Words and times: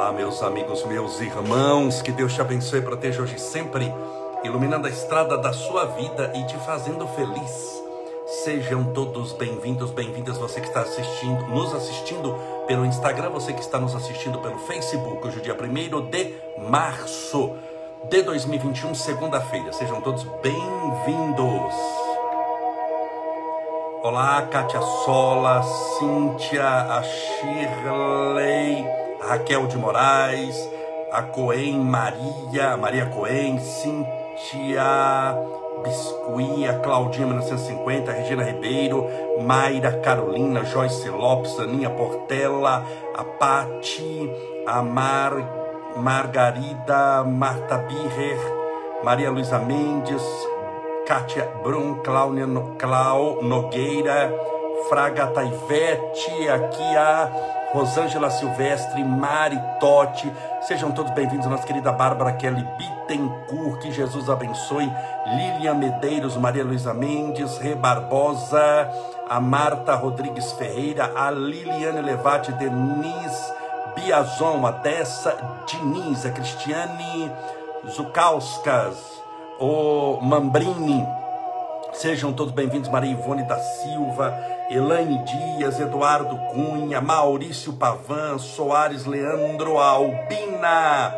Olá, 0.00 0.12
meus 0.12 0.42
amigos, 0.42 0.82
meus 0.86 1.20
irmãos, 1.20 2.00
que 2.00 2.10
Deus 2.10 2.32
te 2.32 2.40
abençoe 2.40 2.78
e 2.78 2.82
proteja 2.82 3.20
hoje 3.20 3.38
sempre, 3.38 3.92
iluminando 4.42 4.86
a 4.86 4.90
estrada 4.90 5.36
da 5.36 5.52
sua 5.52 5.84
vida 5.84 6.32
e 6.34 6.42
te 6.46 6.56
fazendo 6.64 7.06
feliz. 7.08 7.82
Sejam 8.42 8.94
todos 8.94 9.34
bem-vindos, 9.34 9.90
bem-vindas, 9.90 10.38
você 10.38 10.58
que 10.58 10.68
está 10.68 10.80
assistindo, 10.80 11.46
nos 11.48 11.74
assistindo 11.74 12.34
pelo 12.66 12.86
Instagram, 12.86 13.28
você 13.28 13.52
que 13.52 13.60
está 13.60 13.78
nos 13.78 13.94
assistindo 13.94 14.38
pelo 14.38 14.58
Facebook, 14.60 15.28
hoje 15.28 15.38
é 15.38 15.42
dia 15.42 15.54
1 15.54 16.08
de 16.08 16.34
março 16.70 17.52
de 18.08 18.22
2021, 18.22 18.94
segunda-feira. 18.94 19.70
Sejam 19.70 20.00
todos 20.00 20.24
bem-vindos. 20.42 21.74
Olá, 24.02 24.48
Kátia 24.50 24.80
Sola, 24.80 25.62
Cíntia, 25.98 26.66
a 26.66 27.02
Shirley, 27.02 28.99
a 29.22 29.26
Raquel 29.26 29.66
de 29.66 29.76
Moraes, 29.76 30.68
a 31.12 31.22
Coen 31.22 31.78
Maria, 31.78 32.76
Maria 32.76 33.06
Coen, 33.06 33.58
Cíntia 33.60 35.36
Biscuit, 35.82 36.82
Claudinha 36.82 37.26
1950, 37.26 38.10
a 38.10 38.14
Regina 38.14 38.44
Ribeiro, 38.44 39.06
Mayra 39.40 39.92
Carolina, 40.00 40.64
Joyce 40.64 41.08
Lopes, 41.08 41.58
Aninha 41.58 41.90
Portela, 41.90 42.84
a 43.14 43.24
Pati, 43.24 44.30
a 44.66 44.82
Mar, 44.82 45.32
Margarida, 45.96 47.24
Marta 47.24 47.78
Birrer, 47.78 48.38
Maria 49.02 49.30
Luísa 49.30 49.58
Mendes, 49.58 50.22
Kátia 51.06 51.46
Brum, 51.62 52.02
Cláudia 52.02 52.46
Clau 52.78 53.42
Nogueira, 53.42 54.32
Fraga 54.88 55.26
Taivete, 55.26 56.48
aqui 56.48 56.96
a 56.96 57.59
Rosângela 57.72 58.30
Silvestre, 58.30 59.04
Mari 59.04 59.60
Totti, 59.78 60.30
sejam 60.62 60.90
todos 60.90 61.12
bem-vindos, 61.12 61.46
nossa 61.46 61.64
querida 61.64 61.92
Bárbara 61.92 62.32
Kelly 62.32 62.66
Bittencourt, 62.76 63.80
que 63.80 63.92
Jesus 63.92 64.28
abençoe, 64.28 64.90
Lilian 65.36 65.74
Medeiros, 65.74 66.36
Maria 66.36 66.64
Luísa 66.64 66.92
Mendes, 66.92 67.58
Rê 67.58 67.76
Barbosa, 67.76 68.90
a 69.28 69.40
Marta 69.40 69.94
Rodrigues 69.94 70.50
Ferreira, 70.52 71.12
a 71.14 71.30
Liliane 71.30 72.00
Levati, 72.00 72.50
Denise 72.52 73.52
Biazon, 73.94 74.66
a 74.66 74.72
Dessa 74.72 75.36
Diniz, 75.66 76.26
a 76.26 76.30
Cristiane 76.30 77.30
Zukauskas, 77.88 79.22
o 79.60 80.18
Mambrini. 80.20 81.06
Sejam 81.92 82.32
todos 82.32 82.52
bem-vindos, 82.52 82.88
Maria 82.88 83.12
Ivone 83.12 83.44
da 83.44 83.58
Silva, 83.58 84.34
Elaine 84.70 85.18
Dias, 85.24 85.80
Eduardo 85.80 86.36
Cunha, 86.52 87.00
Maurício 87.00 87.72
Pavan, 87.72 88.38
Soares 88.38 89.04
Leandro 89.04 89.76
Albina, 89.78 91.12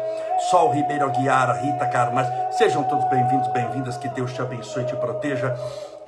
Sol 0.50 0.70
Ribeiro 0.70 1.04
Aguiar, 1.04 1.62
Rita 1.62 1.86
Carmas. 1.88 2.26
Sejam 2.56 2.82
todos 2.84 3.04
bem-vindos, 3.10 3.46
bem-vindas, 3.48 3.98
que 3.98 4.08
Deus 4.08 4.32
te 4.32 4.40
abençoe 4.40 4.86
te 4.86 4.96
proteja, 4.96 5.54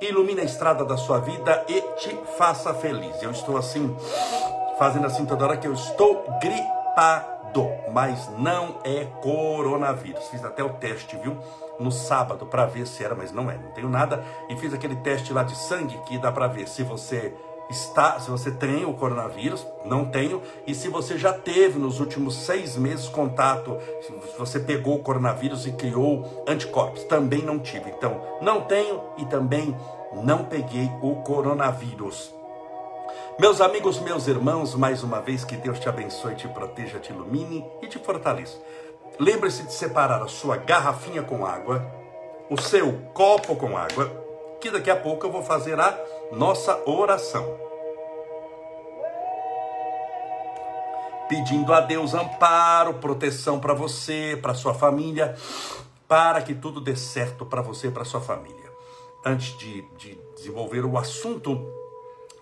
ilumine 0.01 0.41
a 0.41 0.45
estrada 0.45 0.87
da 0.87 0.97
sua 0.97 1.21
vida 1.21 1.63
e 1.69 1.83
te 1.99 2.19
faça 2.39 2.73
feliz. 2.73 3.23
Eu 3.23 3.31
estou 3.31 3.59
assim, 3.59 3.95
fazendo 4.79 5.07
assim 5.07 5.27
toda 5.27 5.45
hora 5.45 5.59
que 5.59 5.69
eu 5.69 5.75
estou 5.75 6.25
gripado, 6.41 7.69
mas 7.93 8.27
não 8.39 8.77
é 8.85 9.05
coronavírus. 9.21 10.29
Fiz 10.29 10.43
até 10.43 10.65
o 10.65 10.71
teste, 10.71 11.15
viu? 11.19 11.37
No 11.79 11.91
sábado 11.91 12.47
para 12.47 12.67
ver 12.67 12.87
se 12.87 13.05
era, 13.05 13.15
mas 13.15 13.33
não 13.33 13.51
é, 13.51 13.57
não 13.57 13.71
tenho 13.73 13.89
nada. 13.89 14.25
E 14.49 14.57
fiz 14.57 14.73
aquele 14.73 14.97
teste 14.97 15.33
lá 15.33 15.43
de 15.43 15.57
sangue 15.57 15.99
que 16.07 16.19
dá 16.19 16.31
para 16.31 16.47
ver 16.47 16.69
se 16.69 16.83
você 16.83 17.35
está, 17.71 18.19
se 18.21 18.31
você 18.31 18.51
tem 18.51 18.85
o 18.85 18.95
coronavírus, 18.95 19.67
não 19.85 20.05
tenho, 20.05 20.43
e 20.67 20.75
se 20.75 20.89
você 20.89 21.17
já 21.17 21.33
teve 21.33 21.79
nos 21.79 22.01
últimos 22.01 22.37
seis 22.37 22.77
meses 22.77 23.09
contato, 23.09 23.79
se 24.03 24.39
você 24.39 24.61
pegou 24.61 24.97
o 24.97 25.03
coronavírus 25.03 25.67
e 25.67 25.73
criou 25.73 26.45
anticorpos, 26.47 27.05
também 27.05 27.43
não 27.43 27.59
tive. 27.59 27.91
Então, 27.91 28.21
não 28.41 28.63
tenho 28.63 29.01
e 29.19 29.25
também 29.27 29.75
não 30.13 30.45
peguei 30.45 30.91
o 31.03 31.17
coronavírus. 31.17 32.33
Meus 33.37 33.61
amigos, 33.61 33.99
meus 33.99 34.29
irmãos, 34.29 34.77
mais 34.77 35.03
uma 35.03 35.21
vez 35.21 35.45
que 35.45 35.57
Deus 35.57 35.81
te 35.81 35.89
abençoe, 35.89 36.37
te 36.37 36.47
proteja, 36.47 37.01
te 37.01 37.13
ilumine 37.13 37.67
e 37.83 37.89
te 37.89 37.99
fortaleça. 37.99 38.57
Lembre-se 39.19 39.63
de 39.63 39.73
separar 39.73 40.23
a 40.23 40.29
sua 40.29 40.57
garrafinha 40.57 41.23
com 41.23 41.47
água, 41.47 41.85
o 42.51 42.61
seu 42.61 42.93
copo 43.13 43.55
com 43.55 43.77
água, 43.77 44.11
que 44.61 44.71
daqui 44.71 44.91
a 44.91 44.97
pouco 44.97 45.27
eu 45.27 45.31
vou 45.31 45.43
fazer 45.43 45.79
a 45.79 45.97
nossa 46.33 46.83
oração. 46.85 47.59
Pedindo 51.29 51.73
a 51.73 51.81
Deus 51.81 52.13
amparo, 52.13 52.95
proteção 52.95 53.61
para 53.61 53.73
você, 53.73 54.39
para 54.43 54.53
sua 54.53 54.75
família, 54.75 55.37
para 56.09 56.43
que 56.43 56.55
tudo 56.55 56.81
dê 56.81 56.97
certo 56.97 57.47
para 57.47 57.63
você 57.63 57.87
e 57.87 57.91
para 57.91 58.05
sua 58.05 58.21
família. 58.21 58.73
Antes 59.25 59.57
de, 59.57 59.83
de 59.97 60.19
desenvolver 60.35 60.85
o 60.85 60.99
assunto 60.99 61.84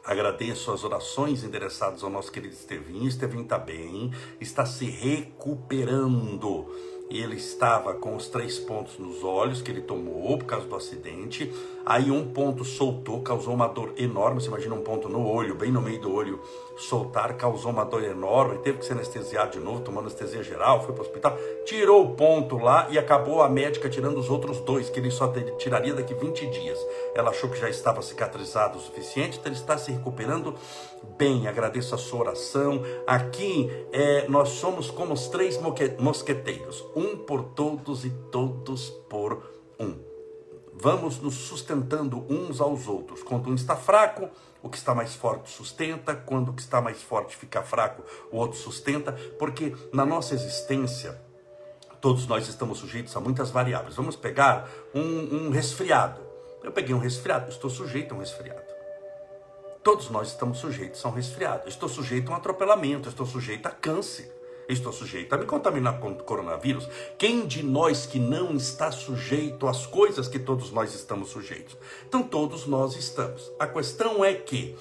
Agradeço 0.04 0.72
as 0.72 0.82
orações 0.82 1.44
endereçadas 1.44 2.02
ao 2.02 2.10
nosso 2.10 2.32
querido 2.32 2.54
Estevinho. 2.54 3.06
Estevinho 3.06 3.44
está 3.44 3.56
bem, 3.56 4.10
está 4.40 4.66
se 4.66 4.86
recuperando. 4.86 6.66
Ele 7.08 7.36
estava 7.36 7.94
com 7.94 8.16
os 8.16 8.26
três 8.28 8.58
pontos 8.58 8.98
nos 8.98 9.22
olhos 9.22 9.62
que 9.62 9.70
ele 9.70 9.82
tomou 9.82 10.36
por 10.38 10.46
causa 10.46 10.66
do 10.66 10.74
acidente. 10.74 11.52
Aí 11.84 12.10
um 12.10 12.32
ponto 12.32 12.64
soltou, 12.64 13.20
causou 13.22 13.54
uma 13.54 13.66
dor 13.66 13.92
enorme. 13.96 14.40
Você 14.40 14.48
imagina 14.48 14.74
um 14.74 14.82
ponto 14.82 15.08
no 15.08 15.26
olho, 15.26 15.54
bem 15.54 15.70
no 15.70 15.80
meio 15.80 16.00
do 16.00 16.14
olho, 16.14 16.40
soltar, 16.76 17.36
causou 17.36 17.72
uma 17.72 17.84
dor 17.84 18.04
enorme. 18.04 18.58
Teve 18.58 18.78
que 18.78 18.84
ser 18.84 18.92
anestesiado 18.92 19.52
de 19.52 19.60
novo, 19.60 19.80
tomando 19.80 20.06
anestesia 20.06 20.42
geral, 20.42 20.82
foi 20.84 20.94
para 20.94 21.02
o 21.02 21.06
hospital. 21.06 21.36
Tirou 21.64 22.04
o 22.04 22.14
ponto 22.14 22.56
lá 22.58 22.86
e 22.90 22.98
acabou 22.98 23.42
a 23.42 23.48
médica 23.48 23.88
tirando 23.88 24.18
os 24.18 24.30
outros 24.30 24.60
dois, 24.60 24.88
que 24.88 25.00
ele 25.00 25.10
só 25.10 25.32
tiraria 25.58 25.94
daqui 25.94 26.14
20 26.14 26.46
dias. 26.46 26.78
Ela 27.14 27.30
achou 27.30 27.50
que 27.50 27.58
já 27.58 27.68
estava 27.68 28.00
cicatrizado 28.00 28.78
o 28.78 28.80
suficiente, 28.80 29.38
então 29.38 29.50
ele 29.50 29.58
está 29.58 29.76
se 29.76 29.90
recuperando 29.90 30.54
bem. 31.18 31.48
Agradeço 31.48 31.94
a 31.94 31.98
sua 31.98 32.20
oração. 32.20 32.82
Aqui 33.06 33.70
é, 33.92 34.28
nós 34.28 34.50
somos 34.50 34.90
como 34.90 35.14
os 35.14 35.26
três 35.28 35.60
mosqueteiros: 35.98 36.84
um 36.94 37.16
por 37.16 37.42
todos 37.42 38.04
e 38.04 38.10
todos 38.30 38.90
por 39.08 39.42
um 39.80 40.11
vamos 40.72 41.20
nos 41.20 41.34
sustentando 41.34 42.24
uns 42.28 42.60
aos 42.60 42.88
outros. 42.88 43.22
Quando 43.22 43.50
um 43.50 43.54
está 43.54 43.76
fraco, 43.76 44.28
o 44.62 44.68
que 44.68 44.76
está 44.76 44.94
mais 44.94 45.14
forte 45.14 45.50
sustenta, 45.50 46.14
quando 46.14 46.50
o 46.50 46.52
que 46.54 46.62
está 46.62 46.80
mais 46.80 47.02
forte 47.02 47.36
fica 47.36 47.62
fraco, 47.62 48.02
o 48.30 48.36
outro 48.36 48.58
sustenta, 48.58 49.12
porque 49.38 49.76
na 49.92 50.06
nossa 50.06 50.34
existência, 50.34 51.20
todos 52.00 52.26
nós 52.26 52.48
estamos 52.48 52.78
sujeitos 52.78 53.16
a 53.16 53.20
muitas 53.20 53.50
variáveis. 53.50 53.96
Vamos 53.96 54.16
pegar 54.16 54.68
um, 54.94 55.46
um 55.46 55.50
resfriado. 55.50 56.20
Eu 56.62 56.72
peguei 56.72 56.94
um 56.94 56.98
resfriado, 56.98 57.50
estou 57.50 57.68
sujeito 57.68 58.14
a 58.14 58.16
um 58.16 58.20
resfriado. 58.20 58.62
Todos 59.82 60.10
nós 60.10 60.28
estamos 60.28 60.58
sujeitos 60.58 61.04
a 61.04 61.08
um 61.08 61.12
resfriado. 61.12 61.68
Estou 61.68 61.88
sujeito 61.88 62.30
a 62.30 62.34
um 62.34 62.36
atropelamento, 62.36 63.08
estou 63.08 63.26
sujeito 63.26 63.66
a 63.66 63.70
câncer 63.70 64.31
estou 64.68 64.92
sujeito 64.92 65.34
a 65.34 65.38
me 65.38 65.44
contaminar 65.44 65.98
com 66.00 66.14
coronavírus. 66.14 66.88
Quem 67.18 67.46
de 67.46 67.62
nós 67.62 68.06
que 68.06 68.18
não 68.18 68.54
está 68.54 68.90
sujeito 68.90 69.66
às 69.66 69.86
coisas 69.86 70.28
que 70.28 70.38
todos 70.38 70.70
nós 70.70 70.94
estamos 70.94 71.30
sujeitos? 71.30 71.76
Então, 72.06 72.22
todos 72.22 72.66
nós 72.66 72.96
estamos. 72.96 73.52
A 73.58 73.66
questão 73.66 74.24
é 74.24 74.34
que, 74.34 74.76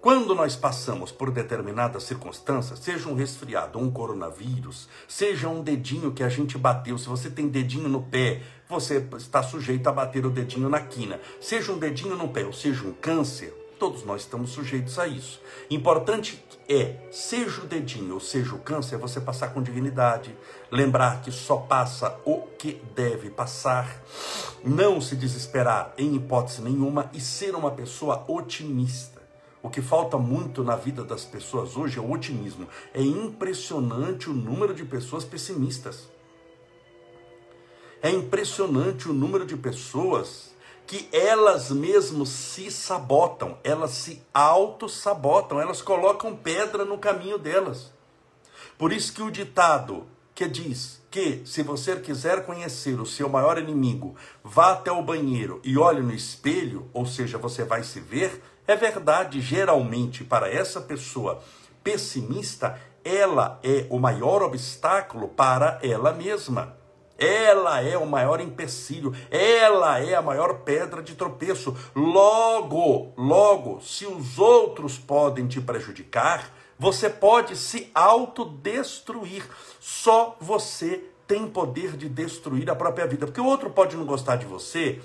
quando 0.00 0.34
nós 0.34 0.56
passamos 0.56 1.12
por 1.12 1.30
determinadas 1.30 2.02
circunstâncias, 2.04 2.78
seja 2.80 3.08
um 3.08 3.14
resfriado, 3.14 3.78
um 3.78 3.90
coronavírus, 3.90 4.88
seja 5.06 5.48
um 5.48 5.62
dedinho 5.62 6.12
que 6.12 6.22
a 6.22 6.28
gente 6.28 6.58
bateu, 6.58 6.98
se 6.98 7.08
você 7.08 7.30
tem 7.30 7.48
dedinho 7.48 7.88
no 7.88 8.02
pé, 8.02 8.42
você 8.68 9.06
está 9.16 9.42
sujeito 9.42 9.86
a 9.86 9.92
bater 9.92 10.24
o 10.26 10.30
dedinho 10.30 10.68
na 10.68 10.80
quina, 10.80 11.20
seja 11.40 11.72
um 11.72 11.78
dedinho 11.78 12.16
no 12.16 12.28
pé, 12.28 12.44
ou 12.44 12.52
seja 12.52 12.84
um 12.84 12.92
câncer, 12.92 13.61
todos 13.82 14.04
nós 14.04 14.20
estamos 14.20 14.50
sujeitos 14.50 14.96
a 14.96 15.08
isso. 15.08 15.40
Importante 15.68 16.40
é, 16.68 16.98
seja 17.10 17.62
o 17.62 17.66
dedinho 17.66 18.14
ou 18.14 18.20
seja 18.20 18.54
o 18.54 18.60
câncer, 18.60 18.96
você 18.96 19.20
passar 19.20 19.52
com 19.52 19.60
dignidade, 19.60 20.32
lembrar 20.70 21.20
que 21.20 21.32
só 21.32 21.56
passa 21.56 22.16
o 22.24 22.42
que 22.56 22.80
deve 22.94 23.28
passar, 23.28 24.00
não 24.62 25.00
se 25.00 25.16
desesperar 25.16 25.92
em 25.98 26.14
hipótese 26.14 26.62
nenhuma 26.62 27.10
e 27.12 27.20
ser 27.20 27.56
uma 27.56 27.72
pessoa 27.72 28.24
otimista. 28.28 29.20
O 29.60 29.68
que 29.68 29.82
falta 29.82 30.16
muito 30.16 30.62
na 30.62 30.76
vida 30.76 31.02
das 31.02 31.24
pessoas 31.24 31.76
hoje 31.76 31.98
é 31.98 32.00
o 32.00 32.12
otimismo. 32.12 32.68
É 32.94 33.02
impressionante 33.02 34.30
o 34.30 34.32
número 34.32 34.74
de 34.74 34.84
pessoas 34.84 35.24
pessimistas. 35.24 36.08
É 38.00 38.12
impressionante 38.12 39.08
o 39.08 39.12
número 39.12 39.44
de 39.44 39.56
pessoas 39.56 40.51
que 40.86 41.08
elas 41.12 41.70
mesmas 41.70 42.28
se 42.28 42.70
sabotam, 42.70 43.56
elas 43.64 43.92
se 43.92 44.22
auto-sabotam, 44.32 45.60
elas 45.60 45.80
colocam 45.80 46.36
pedra 46.36 46.84
no 46.84 46.98
caminho 46.98 47.38
delas. 47.38 47.92
Por 48.76 48.92
isso 48.92 49.12
que 49.12 49.22
o 49.22 49.30
ditado 49.30 50.06
que 50.34 50.46
diz 50.48 51.00
que 51.10 51.42
se 51.44 51.62
você 51.62 51.96
quiser 51.96 52.44
conhecer 52.44 52.98
o 53.00 53.06
seu 53.06 53.28
maior 53.28 53.58
inimigo, 53.58 54.16
vá 54.42 54.72
até 54.72 54.90
o 54.90 55.02
banheiro 55.02 55.60
e 55.62 55.76
olhe 55.76 56.00
no 56.00 56.12
espelho, 56.12 56.88
ou 56.92 57.06
seja, 57.06 57.36
você 57.36 57.64
vai 57.64 57.82
se 57.82 58.00
ver, 58.00 58.42
é 58.66 58.74
verdade 58.74 59.40
geralmente 59.40 60.24
para 60.24 60.50
essa 60.50 60.80
pessoa 60.80 61.42
pessimista 61.82 62.80
ela 63.04 63.58
é 63.62 63.86
o 63.90 63.98
maior 63.98 64.42
obstáculo 64.42 65.28
para 65.28 65.78
ela 65.82 66.12
mesma. 66.12 66.76
Ela 67.18 67.80
é 67.82 67.96
o 67.96 68.06
maior 68.06 68.40
empecilho, 68.40 69.14
ela 69.30 70.00
é 70.00 70.14
a 70.14 70.22
maior 70.22 70.60
pedra 70.60 71.02
de 71.02 71.14
tropeço. 71.14 71.76
Logo, 71.94 73.12
logo, 73.16 73.80
se 73.80 74.06
os 74.06 74.38
outros 74.38 74.98
podem 74.98 75.46
te 75.46 75.60
prejudicar, 75.60 76.52
você 76.78 77.08
pode 77.08 77.56
se 77.56 77.90
autodestruir. 77.94 79.44
Só 79.78 80.36
você 80.40 81.04
tem 81.26 81.46
poder 81.46 81.96
de 81.96 82.08
destruir 82.08 82.68
a 82.68 82.74
própria 82.74 83.06
vida, 83.06 83.26
porque 83.26 83.40
o 83.40 83.46
outro 83.46 83.70
pode 83.70 83.96
não 83.96 84.04
gostar 84.04 84.36
de 84.36 84.44
você, 84.44 85.00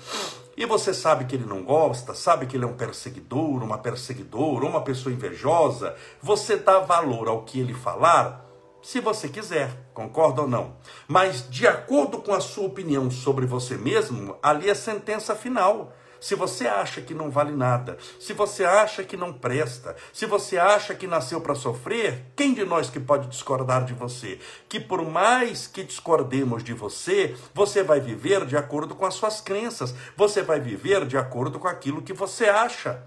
e 0.56 0.66
você 0.66 0.92
sabe 0.92 1.24
que 1.24 1.36
ele 1.36 1.44
não 1.44 1.62
gosta, 1.62 2.12
sabe 2.14 2.44
que 2.46 2.56
ele 2.56 2.64
é 2.64 2.68
um 2.68 2.76
perseguidor, 2.76 3.62
uma 3.62 3.78
perseguidora, 3.78 4.66
uma 4.66 4.80
pessoa 4.80 5.12
invejosa, 5.12 5.94
você 6.20 6.56
dá 6.56 6.80
valor 6.80 7.28
ao 7.28 7.42
que 7.42 7.60
ele 7.60 7.72
falar, 7.72 8.44
se 8.82 9.00
você 9.00 9.28
quiser, 9.28 9.70
concorda 9.92 10.42
ou 10.42 10.48
não? 10.48 10.76
Mas 11.06 11.48
de 11.50 11.66
acordo 11.66 12.18
com 12.18 12.32
a 12.32 12.40
sua 12.40 12.66
opinião 12.66 13.10
sobre 13.10 13.44
você 13.46 13.76
mesmo, 13.76 14.36
ali 14.42 14.70
é 14.70 14.74
sentença 14.74 15.34
final. 15.34 15.92
Se 16.20 16.34
você 16.34 16.66
acha 16.66 17.00
que 17.00 17.14
não 17.14 17.30
vale 17.30 17.52
nada, 17.52 17.96
se 18.18 18.32
você 18.32 18.64
acha 18.64 19.04
que 19.04 19.16
não 19.16 19.32
presta, 19.32 19.94
se 20.12 20.26
você 20.26 20.58
acha 20.58 20.92
que 20.94 21.06
nasceu 21.06 21.40
para 21.40 21.54
sofrer, 21.54 22.24
quem 22.34 22.54
de 22.54 22.64
nós 22.64 22.90
que 22.90 22.98
pode 22.98 23.28
discordar 23.28 23.84
de 23.84 23.94
você? 23.94 24.40
Que 24.68 24.80
por 24.80 25.08
mais 25.08 25.68
que 25.68 25.84
discordemos 25.84 26.64
de 26.64 26.74
você, 26.74 27.36
você 27.54 27.84
vai 27.84 28.00
viver 28.00 28.44
de 28.46 28.56
acordo 28.56 28.96
com 28.96 29.06
as 29.06 29.14
suas 29.14 29.40
crenças, 29.40 29.94
você 30.16 30.42
vai 30.42 30.58
viver 30.58 31.06
de 31.06 31.16
acordo 31.16 31.58
com 31.58 31.68
aquilo 31.68 32.02
que 32.02 32.12
você 32.12 32.46
acha. 32.46 33.00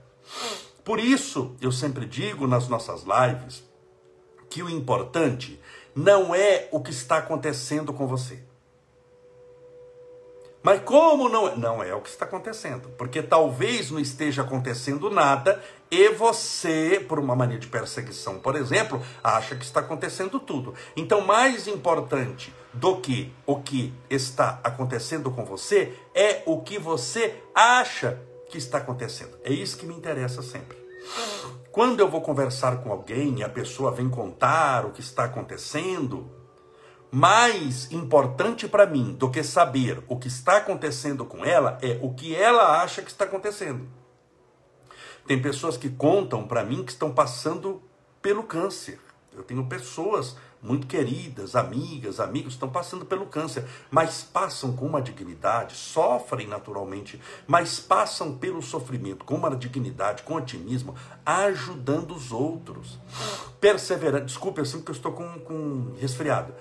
Por 0.85 0.97
isso, 0.99 1.55
eu 1.61 1.71
sempre 1.71 2.05
digo 2.05 2.47
nas 2.47 2.69
nossas 2.69 3.03
lives 3.03 3.69
que 4.49 4.61
o 4.61 4.69
importante 4.69 5.60
não 5.95 6.33
é 6.33 6.67
o 6.71 6.79
que 6.81 6.91
está 6.91 7.17
acontecendo 7.17 7.93
com 7.93 8.07
você. 8.07 8.39
Mas 10.63 10.81
como 10.83 11.27
não 11.27 11.47
é? 11.47 11.55
Não 11.55 11.83
é 11.83 11.93
o 11.93 12.01
que 12.01 12.09
está 12.09 12.25
acontecendo. 12.25 12.89
Porque 12.97 13.21
talvez 13.21 13.89
não 13.89 13.99
esteja 13.99 14.43
acontecendo 14.43 15.09
nada 15.09 15.61
e 15.89 16.09
você, 16.09 17.03
por 17.07 17.19
uma 17.19 17.35
mania 17.35 17.57
de 17.57 17.67
perseguição, 17.67 18.39
por 18.39 18.55
exemplo, 18.55 19.01
acha 19.23 19.55
que 19.55 19.65
está 19.65 19.79
acontecendo 19.79 20.39
tudo. 20.39 20.73
Então, 20.95 21.21
mais 21.21 21.67
importante 21.67 22.53
do 22.73 22.97
que 23.01 23.33
o 23.45 23.59
que 23.59 23.93
está 24.09 24.59
acontecendo 24.63 25.31
com 25.31 25.43
você 25.43 25.93
é 26.13 26.43
o 26.45 26.61
que 26.61 26.77
você 26.77 27.35
acha 27.53 28.19
que 28.49 28.57
está 28.57 28.77
acontecendo. 28.77 29.37
É 29.43 29.51
isso 29.51 29.77
que 29.77 29.85
me 29.85 29.95
interessa 29.95 30.41
sempre. 30.41 30.77
Quando 31.71 32.01
eu 32.01 32.09
vou 32.09 32.21
conversar 32.21 32.83
com 32.83 32.91
alguém 32.91 33.39
e 33.39 33.43
a 33.43 33.49
pessoa 33.49 33.91
vem 33.91 34.09
contar 34.09 34.85
o 34.85 34.91
que 34.91 34.99
está 34.99 35.23
acontecendo, 35.23 36.29
mais 37.09 37.89
importante 37.93 38.67
para 38.67 38.85
mim 38.85 39.13
do 39.13 39.31
que 39.31 39.41
saber 39.41 40.03
o 40.09 40.17
que 40.17 40.27
está 40.27 40.57
acontecendo 40.57 41.23
com 41.23 41.45
ela 41.45 41.77
é 41.81 41.97
o 42.01 42.13
que 42.13 42.35
ela 42.35 42.81
acha 42.81 43.01
que 43.01 43.09
está 43.09 43.23
acontecendo. 43.23 43.87
Tem 45.25 45.41
pessoas 45.41 45.77
que 45.77 45.89
contam 45.89 46.45
para 46.45 46.65
mim 46.65 46.83
que 46.83 46.91
estão 46.91 47.13
passando 47.13 47.81
pelo 48.21 48.43
câncer. 48.43 48.99
Eu 49.33 49.43
tenho 49.43 49.65
pessoas 49.65 50.35
muito 50.61 50.87
queridas, 50.87 51.55
amigas, 51.55 52.19
amigos, 52.19 52.53
estão 52.53 52.69
passando 52.69 53.05
pelo 53.05 53.25
câncer, 53.25 53.65
mas 53.89 54.23
passam 54.23 54.75
com 54.75 54.85
uma 54.85 55.01
dignidade, 55.01 55.75
sofrem 55.75 56.47
naturalmente, 56.47 57.19
mas 57.47 57.79
passam 57.79 58.37
pelo 58.37 58.61
sofrimento 58.61 59.25
com 59.25 59.35
uma 59.35 59.55
dignidade, 59.55 60.23
com 60.23 60.35
otimismo, 60.35 60.95
ajudando 61.25 62.15
os 62.15 62.31
outros. 62.31 62.99
Perseverando, 63.59 64.25
desculpe, 64.25 64.59
eu 64.59 64.65
sinto 64.65 64.83
que 64.83 64.91
eu 64.91 64.95
estou 64.95 65.11
com, 65.11 65.39
com 65.39 65.93
resfriado 65.99 66.53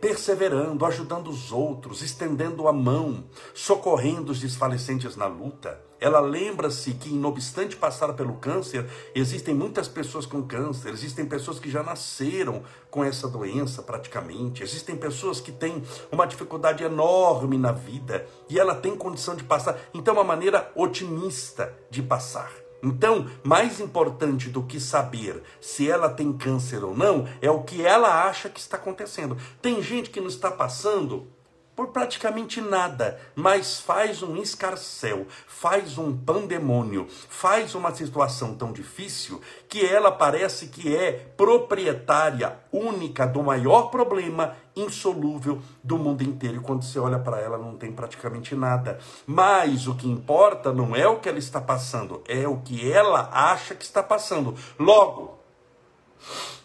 perseverando, 0.00 0.86
ajudando 0.86 1.28
os 1.28 1.50
outros, 1.50 2.00
estendendo 2.02 2.68
a 2.68 2.72
mão, 2.72 3.24
socorrendo 3.52 4.32
os 4.32 4.40
desfalecentes 4.40 5.16
na 5.16 5.26
luta. 5.26 5.80
Ela 6.00 6.20
lembra-se 6.20 6.92
que, 6.92 7.08
não 7.08 7.30
obstante 7.30 7.76
passar 7.76 8.12
pelo 8.12 8.34
câncer, 8.34 8.86
existem 9.14 9.54
muitas 9.54 9.88
pessoas 9.88 10.26
com 10.26 10.42
câncer, 10.42 10.90
existem 10.90 11.24
pessoas 11.24 11.58
que 11.58 11.70
já 11.70 11.82
nasceram 11.82 12.62
com 12.90 13.02
essa 13.02 13.26
doença 13.26 13.82
praticamente, 13.82 14.62
existem 14.62 14.96
pessoas 14.96 15.40
que 15.40 15.50
têm 15.50 15.82
uma 16.12 16.26
dificuldade 16.26 16.84
enorme 16.84 17.56
na 17.56 17.72
vida 17.72 18.26
e 18.50 18.58
ela 18.58 18.74
tem 18.74 18.94
condição 18.94 19.34
de 19.34 19.44
passar. 19.44 19.78
Então, 19.94 20.14
é 20.14 20.18
uma 20.18 20.24
maneira 20.24 20.70
otimista 20.76 21.74
de 21.90 22.02
passar. 22.02 22.63
Então, 22.84 23.26
mais 23.42 23.80
importante 23.80 24.50
do 24.50 24.62
que 24.62 24.78
saber 24.78 25.42
se 25.58 25.90
ela 25.90 26.10
tem 26.10 26.32
câncer 26.32 26.84
ou 26.84 26.94
não, 26.94 27.26
é 27.40 27.50
o 27.50 27.62
que 27.62 27.84
ela 27.84 28.26
acha 28.28 28.50
que 28.50 28.60
está 28.60 28.76
acontecendo. 28.76 29.38
Tem 29.62 29.82
gente 29.82 30.10
que 30.10 30.20
não 30.20 30.28
está 30.28 30.50
passando 30.50 31.26
por 31.76 31.88
praticamente 31.88 32.60
nada, 32.60 33.20
mas 33.34 33.80
faz 33.80 34.22
um 34.22 34.36
escarcel, 34.36 35.26
faz 35.46 35.98
um 35.98 36.16
pandemônio, 36.16 37.08
faz 37.28 37.74
uma 37.74 37.92
situação 37.92 38.54
tão 38.54 38.72
difícil 38.72 39.40
que 39.68 39.84
ela 39.84 40.12
parece 40.12 40.68
que 40.68 40.94
é 40.94 41.12
proprietária 41.36 42.58
única 42.72 43.26
do 43.26 43.42
maior 43.42 43.90
problema 43.90 44.56
insolúvel 44.76 45.60
do 45.82 45.98
mundo 45.98 46.22
inteiro. 46.22 46.58
E 46.58 46.60
quando 46.60 46.84
você 46.84 46.98
olha 46.98 47.18
para 47.18 47.40
ela, 47.40 47.58
não 47.58 47.76
tem 47.76 47.92
praticamente 47.92 48.54
nada. 48.54 48.98
Mas 49.26 49.88
o 49.88 49.94
que 49.94 50.08
importa 50.08 50.72
não 50.72 50.94
é 50.94 51.06
o 51.08 51.18
que 51.18 51.28
ela 51.28 51.38
está 51.38 51.60
passando, 51.60 52.22
é 52.28 52.46
o 52.46 52.58
que 52.58 52.90
ela 52.90 53.30
acha 53.32 53.74
que 53.74 53.84
está 53.84 54.02
passando. 54.02 54.54
Logo, 54.78 55.38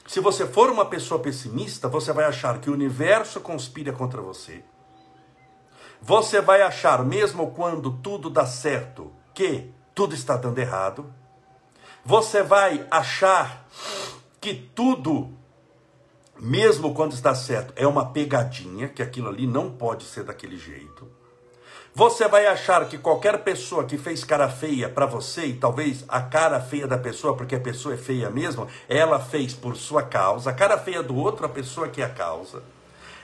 se 0.06 0.20
você 0.20 0.46
for 0.46 0.70
uma 0.70 0.86
pessoa 0.86 1.20
pessimista, 1.20 1.88
você 1.88 2.14
vai 2.14 2.26
achar 2.26 2.60
que 2.60 2.70
o 2.70 2.74
universo 2.74 3.40
conspira 3.40 3.92
contra 3.92 4.22
você 4.22 4.64
você 6.02 6.42
vai 6.42 6.62
achar, 6.62 7.04
mesmo 7.04 7.52
quando 7.52 7.92
tudo 7.92 8.30
dá 8.30 8.46
certo, 8.46 9.12
que 9.34 9.72
tudo 9.94 10.16
está 10.16 10.38
dando 10.38 10.60
errado. 10.60 11.14
Você 12.06 12.42
vai 12.42 12.88
achar 12.90 13.68
que 14.40 14.54
tudo, 14.54 15.30
mesmo 16.40 16.94
quando 16.94 17.14
está 17.14 17.36
certo, 17.36 17.74
é 17.76 17.86
uma 17.86 18.12
pegadinha, 18.12 18.88
que 18.88 19.04
aquilo 19.04 19.30
ali 19.30 19.46
não 19.46 19.72
pode 19.72 20.06
ser 20.06 20.24
daquele 20.24 20.58
jeito. 20.58 21.08
Você 21.94 22.28
vai 22.28 22.48
achar 22.48 22.88
que 22.88 22.98
qualquer 22.98 23.44
pessoa 23.44 23.84
que 23.84 23.98
fez 23.98 24.24
cara 24.24 24.48
feia 24.48 24.88
para 24.88 25.06
você, 25.06 25.48
e 25.48 25.54
talvez 25.54 26.06
a 26.08 26.22
cara 26.22 26.62
feia 26.62 26.88
da 26.88 26.98
pessoa, 26.98 27.36
porque 27.36 27.56
a 27.56 27.60
pessoa 27.60 27.96
é 27.96 27.98
feia 27.98 28.30
mesmo, 28.30 28.68
ela 28.88 29.20
fez 29.20 29.54
por 29.54 29.76
sua 29.76 30.04
causa, 30.04 30.50
a 30.50 30.54
cara 30.54 30.78
feia 30.78 31.04
do 31.04 31.16
outro, 31.16 31.46
a 31.46 31.50
pessoa 31.50 31.90
que 31.90 32.02
é 32.02 32.06
a 32.06 32.10
causa. 32.10 32.64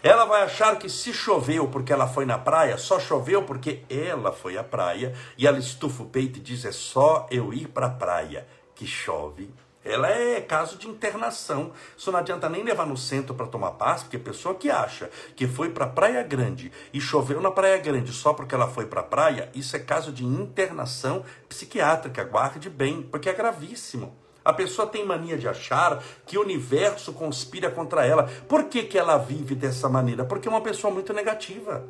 Ela 0.07 0.23
vai 0.23 0.43
achar 0.43 0.77
que 0.77 0.87
se 0.87 1.11
choveu 1.11 1.67
porque 1.67 1.91
ela 1.91 2.07
foi 2.07 2.27
na 2.27 2.37
praia, 2.37 2.77
só 2.77 2.99
choveu 2.99 3.41
porque 3.41 3.83
ela 3.89 4.31
foi 4.31 4.55
à 4.55 4.63
praia, 4.63 5.15
e 5.35 5.47
ela 5.47 5.57
estufa 5.57 6.03
o 6.03 6.05
peito 6.05 6.37
e 6.37 6.41
diz: 6.43 6.63
é 6.63 6.71
só 6.71 7.25
eu 7.31 7.51
ir 7.51 7.69
para 7.69 7.87
a 7.87 7.89
praia 7.89 8.45
que 8.75 8.85
chove. 8.85 9.51
Ela 9.83 10.11
é 10.11 10.39
caso 10.41 10.77
de 10.77 10.87
internação. 10.87 11.71
Isso 11.97 12.11
não 12.11 12.19
adianta 12.19 12.47
nem 12.47 12.61
levar 12.61 12.85
no 12.85 12.95
centro 12.95 13.33
para 13.33 13.47
tomar 13.47 13.71
paz, 13.71 14.03
porque 14.03 14.17
a 14.17 14.19
pessoa 14.19 14.53
que 14.53 14.69
acha 14.69 15.09
que 15.35 15.47
foi 15.47 15.71
para 15.71 15.87
Praia 15.87 16.21
Grande 16.21 16.71
e 16.93 17.01
choveu 17.01 17.41
na 17.41 17.49
Praia 17.49 17.79
Grande 17.79 18.13
só 18.13 18.31
porque 18.31 18.53
ela 18.53 18.67
foi 18.67 18.85
para 18.85 19.01
praia, 19.01 19.49
isso 19.55 19.75
é 19.75 19.79
caso 19.79 20.11
de 20.11 20.23
internação 20.23 21.25
psiquiátrica. 21.49 22.23
Guarde 22.23 22.69
bem, 22.69 23.01
porque 23.01 23.27
é 23.27 23.33
gravíssimo. 23.33 24.15
A 24.45 24.53
pessoa 24.53 24.87
tem 24.87 25.03
mania 25.03 25.39
de 25.39 25.47
achar 25.47 26.03
que 26.27 26.37
o 26.37 26.41
universo 26.41 27.11
conspira 27.11 27.71
contra 27.71 28.05
ela. 28.05 28.29
Por 28.47 28.65
que, 28.65 28.83
que 28.83 28.95
ela 28.95 29.17
vive 29.17 29.55
dessa 29.55 29.89
maneira? 29.89 30.23
Porque 30.23 30.47
é 30.47 30.51
uma 30.51 30.61
pessoa 30.61 30.93
muito 30.93 31.11
negativa. 31.11 31.83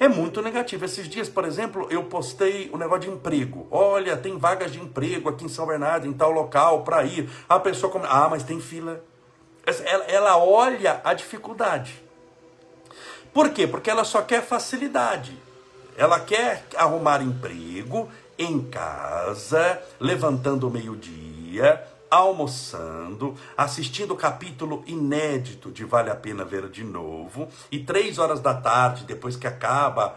É 0.00 0.08
muito 0.08 0.42
negativa. 0.42 0.84
Esses 0.84 1.08
dias, 1.08 1.28
por 1.28 1.44
exemplo, 1.44 1.86
eu 1.90 2.02
postei 2.02 2.68
o 2.72 2.74
um 2.74 2.78
negócio 2.78 3.02
de 3.02 3.10
emprego. 3.10 3.68
Olha, 3.70 4.16
tem 4.16 4.36
vagas 4.36 4.72
de 4.72 4.80
emprego 4.80 5.28
aqui 5.28 5.44
em 5.44 5.48
São 5.48 5.64
Bernardo, 5.64 6.08
em 6.08 6.12
tal 6.12 6.32
local, 6.32 6.82
para 6.82 7.04
ir. 7.04 7.30
A 7.48 7.60
pessoa 7.60 7.92
come... 7.92 8.04
Ah, 8.08 8.26
mas 8.28 8.42
tem 8.42 8.60
fila. 8.60 9.00
Ela, 9.64 10.04
ela 10.06 10.36
olha 10.36 11.00
a 11.04 11.14
dificuldade. 11.14 12.02
Por 13.32 13.50
quê? 13.50 13.68
Porque 13.68 13.88
ela 13.88 14.02
só 14.02 14.22
quer 14.22 14.42
facilidade. 14.42 15.38
Ela 15.96 16.18
quer 16.18 16.64
arrumar 16.74 17.22
emprego 17.22 18.08
em 18.36 18.60
casa, 18.64 19.80
levantando 20.00 20.66
o 20.66 20.70
meio-dia 20.70 21.33
dia, 21.54 21.84
almoçando, 22.10 23.34
assistindo 23.56 24.12
o 24.12 24.16
capítulo 24.16 24.82
inédito 24.86 25.70
de 25.70 25.84
Vale 25.84 26.10
a 26.10 26.14
Pena 26.16 26.44
Ver 26.44 26.68
de 26.68 26.82
Novo, 26.82 27.48
e 27.70 27.78
três 27.78 28.18
horas 28.18 28.40
da 28.40 28.54
tarde, 28.54 29.04
depois 29.04 29.36
que 29.36 29.46
acaba 29.46 30.16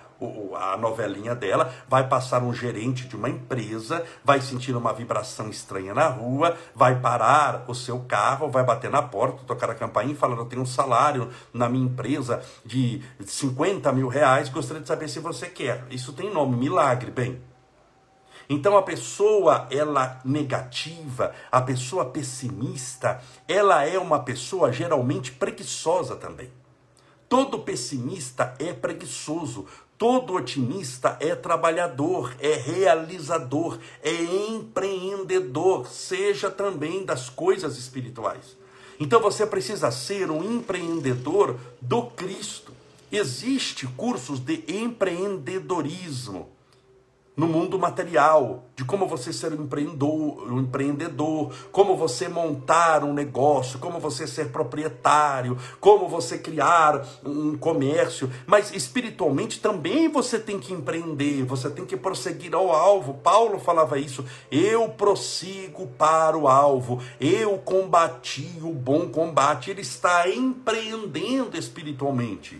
a 0.56 0.76
novelinha 0.78 1.36
dela, 1.36 1.72
vai 1.88 2.08
passar 2.08 2.42
um 2.42 2.52
gerente 2.52 3.08
de 3.08 3.16
uma 3.16 3.30
empresa, 3.30 4.04
vai 4.26 4.42
sentir 4.42 4.76
uma 4.76 4.92
vibração 4.92 5.48
estranha 5.48 5.94
na 5.94 6.08
rua, 6.08 6.58
vai 6.76 7.00
parar 7.00 7.66
o 7.68 7.76
seu 7.76 8.00
carro, 8.00 8.50
vai 8.50 8.64
bater 8.64 8.90
na 8.90 9.04
porta, 9.04 9.44
tocar 9.46 9.70
a 9.70 9.76
campainha 9.76 10.14
e 10.14 10.18
falar: 10.18 10.36
Eu 10.38 10.46
tenho 10.46 10.64
um 10.64 10.66
salário 10.66 11.30
na 11.54 11.70
minha 11.70 11.86
empresa 11.86 12.42
de 12.66 13.00
50 13.24 13.92
mil 13.92 14.08
reais, 14.08 14.50
gostaria 14.50 14.82
de 14.82 14.88
saber 14.88 15.08
se 15.08 15.20
você 15.20 15.48
quer. 15.48 15.86
Isso 15.92 16.14
tem 16.14 16.34
nome, 16.34 16.58
milagre, 16.58 17.12
bem. 17.12 17.40
Então 18.50 18.78
a 18.78 18.82
pessoa 18.82 19.68
ela 19.70 20.22
negativa, 20.24 21.34
a 21.52 21.62
pessoa 21.62 22.06
pessimista, 22.06 23.22
ela 23.48 23.84
é 23.86 24.00
uma 24.00 24.20
pessoa 24.20 24.72
geralmente 24.72 25.34
preguiçosa 25.34 26.16
também. 26.16 26.50
Todo 27.28 27.60
pessimista 27.60 28.56
é 28.58 28.72
preguiçoso, 28.72 29.66
todo 29.98 30.34
otimista 30.34 31.18
é 31.20 31.36
trabalhador, 31.36 32.34
é 32.40 32.54
realizador, 32.54 33.80
é 34.02 34.14
empreendedor, 34.14 35.88
seja 35.88 36.50
também 36.50 37.04
das 37.04 37.30
coisas 37.30 37.78
espirituais. 37.78 38.56
Então 38.98 39.20
você 39.20 39.46
precisa 39.46 39.92
ser 39.92 40.32
um 40.32 40.42
empreendedor 40.42 41.60
do 41.82 42.04
Cristo. 42.04 42.72
Existe 43.12 43.86
cursos 43.88 44.40
de 44.40 44.64
empreendedorismo 44.68 46.57
no 47.38 47.48
mundo 47.48 47.78
material, 47.78 48.66
de 48.76 48.84
como 48.84 49.06
você 49.06 49.32
ser 49.32 49.54
um 49.54 49.64
empreendedor, 49.64 50.52
um 50.52 50.60
empreendedor, 50.60 51.54
como 51.72 51.96
você 51.96 52.28
montar 52.28 53.04
um 53.04 53.14
negócio, 53.14 53.78
como 53.78 54.00
você 54.00 54.26
ser 54.26 54.50
proprietário, 54.50 55.56
como 55.80 56.08
você 56.08 56.40
criar 56.40 57.06
um 57.24 57.56
comércio, 57.56 58.32
mas 58.48 58.74
espiritualmente 58.74 59.60
também 59.60 60.10
você 60.10 60.40
tem 60.40 60.60
que 60.60 60.74
empreender, 60.74 61.44
você 61.44 61.70
tem 61.70 61.86
que 61.86 61.96
prosseguir 61.96 62.56
ao 62.56 62.72
alvo. 62.72 63.14
Paulo 63.14 63.60
falava 63.60 64.00
isso: 64.00 64.26
eu 64.52 64.90
prossigo 64.90 65.86
para 65.96 66.36
o 66.36 66.48
alvo, 66.48 67.00
eu 67.22 67.60
combati 67.60 68.52
o 68.64 68.74
bom 68.74 69.10
combate. 69.10 69.70
Ele 69.70 69.82
está 69.82 70.28
empreendendo 70.28 71.56
espiritualmente. 71.56 72.60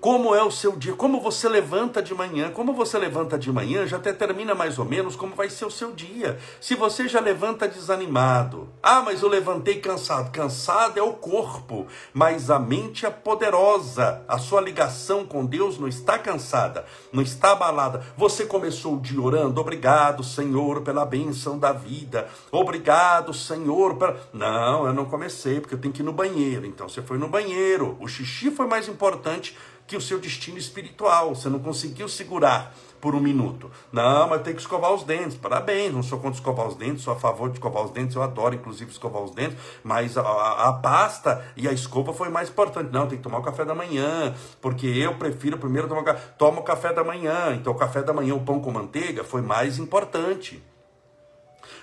Como 0.00 0.34
é 0.34 0.42
o 0.42 0.50
seu 0.50 0.76
dia? 0.76 0.94
Como 0.94 1.20
você 1.20 1.46
levanta 1.46 2.00
de 2.00 2.14
manhã? 2.14 2.50
Como 2.50 2.72
você 2.72 2.96
levanta 2.96 3.38
de 3.38 3.52
manhã 3.52 3.86
já 3.86 3.98
até 3.98 4.14
termina 4.14 4.54
mais 4.54 4.78
ou 4.78 4.84
menos 4.86 5.14
como 5.14 5.34
vai 5.34 5.50
ser 5.50 5.66
o 5.66 5.70
seu 5.70 5.92
dia. 5.92 6.38
Se 6.58 6.74
você 6.74 7.06
já 7.06 7.20
levanta 7.20 7.68
desanimado, 7.68 8.66
ah, 8.82 9.02
mas 9.02 9.20
eu 9.20 9.28
levantei 9.28 9.78
cansado. 9.78 10.30
Cansado 10.30 10.98
é 10.98 11.02
o 11.02 11.12
corpo, 11.12 11.86
mas 12.14 12.48
a 12.50 12.58
mente 12.58 13.04
é 13.04 13.10
poderosa. 13.10 14.24
A 14.26 14.38
sua 14.38 14.62
ligação 14.62 15.26
com 15.26 15.44
Deus 15.44 15.78
não 15.78 15.86
está 15.86 16.18
cansada, 16.18 16.86
não 17.12 17.22
está 17.22 17.52
abalada. 17.52 18.02
Você 18.16 18.46
começou 18.46 18.94
o 18.94 19.00
dia 19.00 19.20
orando, 19.20 19.60
obrigado, 19.60 20.24
Senhor, 20.24 20.80
pela 20.80 21.04
benção 21.04 21.58
da 21.58 21.72
vida. 21.72 22.26
Obrigado, 22.50 23.34
Senhor, 23.34 23.96
pela... 23.96 24.18
Não, 24.32 24.86
eu 24.86 24.94
não 24.94 25.04
comecei 25.04 25.60
porque 25.60 25.74
eu 25.74 25.78
tenho 25.78 25.92
que 25.92 26.00
ir 26.00 26.06
no 26.06 26.12
banheiro. 26.14 26.64
Então 26.64 26.88
você 26.88 27.02
foi 27.02 27.18
no 27.18 27.28
banheiro. 27.28 27.98
O 28.00 28.08
xixi 28.08 28.50
foi 28.50 28.66
mais 28.66 28.88
importante 28.88 29.54
que 29.90 29.96
o 29.96 30.00
seu 30.00 30.20
destino 30.20 30.56
espiritual. 30.56 31.34
Você 31.34 31.48
não 31.48 31.58
conseguiu 31.58 32.08
segurar 32.08 32.72
por 33.00 33.16
um 33.16 33.20
minuto. 33.20 33.68
Não, 33.90 34.28
mas 34.28 34.42
tem 34.42 34.54
que 34.54 34.60
escovar 34.60 34.92
os 34.92 35.02
dentes. 35.02 35.36
Parabéns, 35.36 35.92
não 35.92 36.00
sou 36.00 36.20
contra 36.20 36.38
escovar 36.38 36.68
os 36.68 36.76
dentes, 36.76 37.02
sou 37.02 37.12
a 37.12 37.18
favor 37.18 37.48
de 37.48 37.56
escovar 37.56 37.82
os 37.82 37.90
dentes, 37.90 38.14
eu 38.14 38.22
adoro 38.22 38.54
inclusive 38.54 38.88
escovar 38.92 39.20
os 39.20 39.32
dentes, 39.32 39.56
mas 39.82 40.16
a, 40.16 40.20
a, 40.20 40.68
a, 40.68 40.72
pasta 40.74 41.44
e 41.56 41.66
a 41.66 41.72
escova 41.72 42.12
foi 42.12 42.28
mais 42.28 42.50
importante. 42.50 42.92
Não, 42.92 43.08
tem 43.08 43.18
que 43.18 43.24
tomar 43.24 43.38
o 43.38 43.42
café 43.42 43.64
da 43.64 43.74
manhã, 43.74 44.32
porque 44.60 44.86
eu 44.86 45.16
prefiro 45.16 45.58
primeiro 45.58 45.88
tomar 45.88 46.14
toma 46.38 46.60
o 46.60 46.62
café 46.62 46.92
da 46.92 47.02
manhã. 47.02 47.52
Então 47.56 47.72
o 47.72 47.76
café 47.76 48.00
da 48.00 48.12
manhã, 48.12 48.36
o 48.36 48.44
pão 48.44 48.60
com 48.60 48.70
manteiga, 48.70 49.24
foi 49.24 49.42
mais 49.42 49.76
importante. 49.76 50.62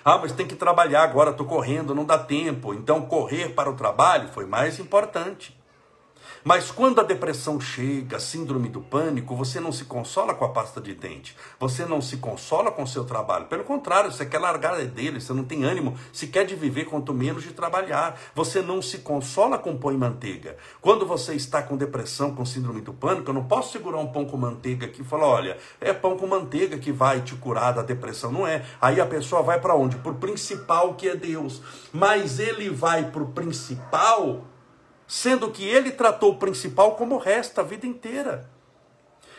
Ah, 0.05 0.17
mas 0.17 0.31
tem 0.31 0.47
que 0.47 0.55
trabalhar 0.55 1.03
agora, 1.03 1.31
estou 1.31 1.45
correndo, 1.45 1.93
não 1.93 2.05
dá 2.05 2.17
tempo. 2.17 2.73
Então 2.73 3.01
correr 3.01 3.49
para 3.49 3.69
o 3.69 3.75
trabalho 3.75 4.29
foi 4.29 4.45
mais 4.45 4.79
importante. 4.79 5.56
Mas 6.47 6.71
quando 6.71 7.01
a 7.01 7.03
depressão 7.03 7.59
chega, 7.59 8.21
síndrome 8.21 8.69
do 8.69 8.79
pânico, 8.79 9.35
você 9.35 9.59
não 9.59 9.69
se 9.69 9.83
consola 9.83 10.33
com 10.33 10.45
a 10.45 10.49
pasta 10.49 10.79
de 10.79 10.95
dente, 10.95 11.35
você 11.59 11.85
não 11.85 12.01
se 12.01 12.15
consola 12.15 12.71
com 12.71 12.83
o 12.83 12.87
seu 12.87 13.03
trabalho. 13.03 13.47
Pelo 13.47 13.65
contrário, 13.65 14.09
você 14.09 14.25
quer 14.25 14.39
largar 14.39 14.81
dele, 14.85 15.19
você 15.19 15.33
não 15.33 15.43
tem 15.43 15.65
ânimo 15.65 15.97
sequer 16.13 16.45
de 16.45 16.55
viver, 16.55 16.85
quanto 16.85 17.13
menos 17.13 17.43
de 17.43 17.51
trabalhar. 17.51 18.17
Você 18.33 18.61
não 18.61 18.81
se 18.81 18.99
consola 18.99 19.57
com 19.57 19.75
pão 19.75 19.91
e 19.91 19.97
manteiga. 19.97 20.55
Quando 20.79 21.05
você 21.05 21.33
está 21.33 21.61
com 21.61 21.75
depressão, 21.75 22.33
com 22.33 22.45
síndrome 22.45 22.79
do 22.79 22.93
pânico, 22.93 23.29
eu 23.29 23.33
não 23.33 23.43
posso 23.43 23.73
segurar 23.73 23.97
um 23.97 24.07
pão 24.07 24.23
com 24.23 24.37
manteiga 24.37 24.85
aqui 24.85 25.01
e 25.01 25.05
falar: 25.05 25.27
olha, 25.27 25.57
é 25.81 25.91
pão 25.91 26.15
com 26.15 26.27
manteiga 26.27 26.77
que 26.77 26.93
vai 26.93 27.19
te 27.19 27.35
curar 27.35 27.73
da 27.73 27.81
depressão. 27.81 28.31
Não 28.31 28.47
é. 28.47 28.63
Aí 28.79 29.01
a 29.01 29.05
pessoa 29.05 29.41
vai 29.41 29.59
para 29.59 29.75
onde? 29.75 29.97
Para 29.97 30.13
o 30.13 30.15
principal 30.15 30.93
que 30.93 31.09
é 31.09 31.15
Deus. 31.17 31.61
Mas 31.91 32.39
ele 32.39 32.69
vai 32.69 33.11
para 33.11 33.21
o 33.21 33.27
principal 33.33 34.45
sendo 35.07 35.49
que 35.49 35.63
ele 35.63 35.91
tratou 35.91 36.33
o 36.33 36.37
principal 36.37 36.95
como 36.95 37.15
o 37.15 37.19
resto 37.19 37.59
a 37.59 37.63
vida 37.63 37.87
inteira. 37.87 38.49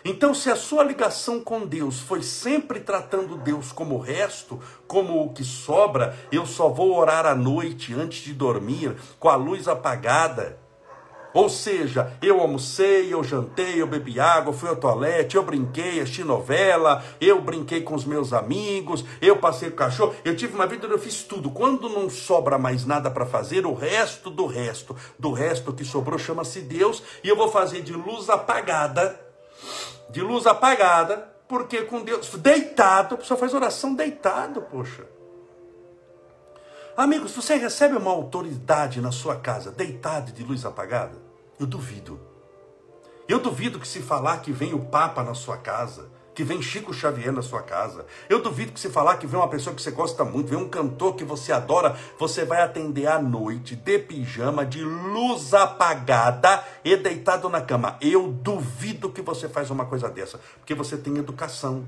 Então, 0.05 0.33
se 0.33 0.51
a 0.51 0.57
sua 0.57 0.85
ligação 0.85 1.41
com 1.41 1.67
Deus 1.67 2.01
foi 2.01 2.23
sempre 2.23 2.81
tratando 2.81 3.37
Deus 3.37 3.73
como 3.73 3.97
o 3.97 4.01
resto, 4.01 4.61
como 4.87 5.23
o 5.23 5.33
que 5.35 5.45
sobra, 5.45 6.17
eu 6.33 6.47
só 6.47 6.69
vou 6.69 6.97
orar 6.97 7.27
à 7.27 7.35
noite 7.35 7.93
antes 7.93 8.23
de 8.23 8.33
dormir, 8.33 8.97
com 9.19 9.29
a 9.29 9.37
luz 9.37 9.67
apagada, 9.67 10.59
ou 11.35 11.49
seja, 11.49 12.13
eu 12.23 12.41
almocei, 12.41 13.13
eu 13.13 13.23
jantei, 13.23 13.81
eu 13.81 13.87
bebi 13.87 14.19
água, 14.19 14.53
fui 14.53 14.69
ao 14.69 14.77
toalete, 14.77 15.37
eu 15.37 15.43
brinquei, 15.43 16.01
assisti 16.01 16.25
novela, 16.25 17.05
eu 17.21 17.41
brinquei 17.41 17.83
com 17.83 17.95
os 17.95 18.05
meus 18.05 18.33
amigos, 18.33 19.05
eu 19.21 19.37
passei 19.37 19.69
com 19.69 19.75
o 19.75 19.79
cachorro, 19.79 20.15
eu 20.25 20.35
tive 20.37 20.55
uma 20.55 20.67
vida, 20.67 20.87
eu 20.87 20.99
fiz 20.99 21.23
tudo. 21.23 21.51
Quando 21.51 21.89
não 21.89 22.09
sobra 22.09 22.59
mais 22.59 22.85
nada 22.85 23.11
para 23.11 23.27
fazer, 23.27 23.67
o 23.67 23.75
resto 23.75 24.31
do 24.31 24.47
resto, 24.47 24.97
do 25.19 25.33
resto 25.33 25.73
que 25.73 25.85
sobrou 25.85 26.19
chama-se 26.19 26.61
Deus, 26.61 27.03
e 27.23 27.29
eu 27.29 27.37
vou 27.37 27.51
fazer 27.51 27.83
de 27.83 27.93
luz 27.93 28.31
apagada, 28.31 29.21
de 30.11 30.21
luz 30.21 30.47
apagada, 30.47 31.29
porque 31.47 31.83
com 31.83 32.03
Deus 32.03 32.29
deitado, 32.37 33.15
a 33.15 33.19
pessoa 33.19 33.39
faz 33.39 33.55
oração 33.55 33.95
deitado, 33.95 34.63
poxa. 34.63 35.18
Amigos, 36.99 37.31
você 37.31 37.55
recebe 37.55 37.95
uma 37.95 38.11
autoridade 38.11 39.00
na 39.00 39.12
sua 39.12 39.37
casa 39.37 39.71
deitado 39.71 40.33
de 40.33 40.43
luz 40.43 40.64
apagada? 40.64 41.17
Eu 41.57 41.64
duvido. 41.64 42.19
Eu 43.28 43.38
duvido 43.38 43.78
que 43.78 43.87
se 43.87 44.00
falar 44.00 44.38
que 44.38 44.50
vem 44.50 44.75
o 44.75 44.81
Papa 44.81 45.23
na 45.23 45.33
sua 45.33 45.57
casa, 45.59 46.11
que 46.35 46.43
vem 46.43 46.61
Chico 46.61 46.93
Xavier 46.93 47.33
na 47.33 47.40
sua 47.40 47.62
casa. 47.62 48.05
Eu 48.28 48.43
duvido 48.43 48.73
que 48.73 48.81
se 48.81 48.90
falar 48.90 49.17
que 49.17 49.28
vem 49.28 49.38
uma 49.38 49.47
pessoa 49.47 49.76
que 49.76 49.81
você 49.81 49.93
gosta 49.93 50.25
muito, 50.25 50.49
vem 50.49 50.59
um 50.59 50.69
cantor 50.69 51.14
que 51.14 51.23
você 51.23 51.52
adora, 51.52 51.97
você 52.19 52.45
vai 52.45 52.62
atender 52.62 53.07
à 53.07 53.23
noite 53.23 53.76
de 53.76 53.99
pijama, 54.00 54.67
de 54.67 54.83
luz 54.83 55.55
apagada 55.55 56.64
e 56.85 56.97
deitado 56.97 57.49
na 57.49 57.61
cama. 57.61 57.97
Eu 58.00 58.26
duvido 58.26 59.12
que 59.12 59.23
você 59.23 59.49
faz 59.49 59.71
uma 59.71 59.87
coisa 59.87 60.09
dessa, 60.09 60.40
porque 60.59 60.75
você 60.75 60.97
tem 60.97 61.17
educação. 61.17 61.87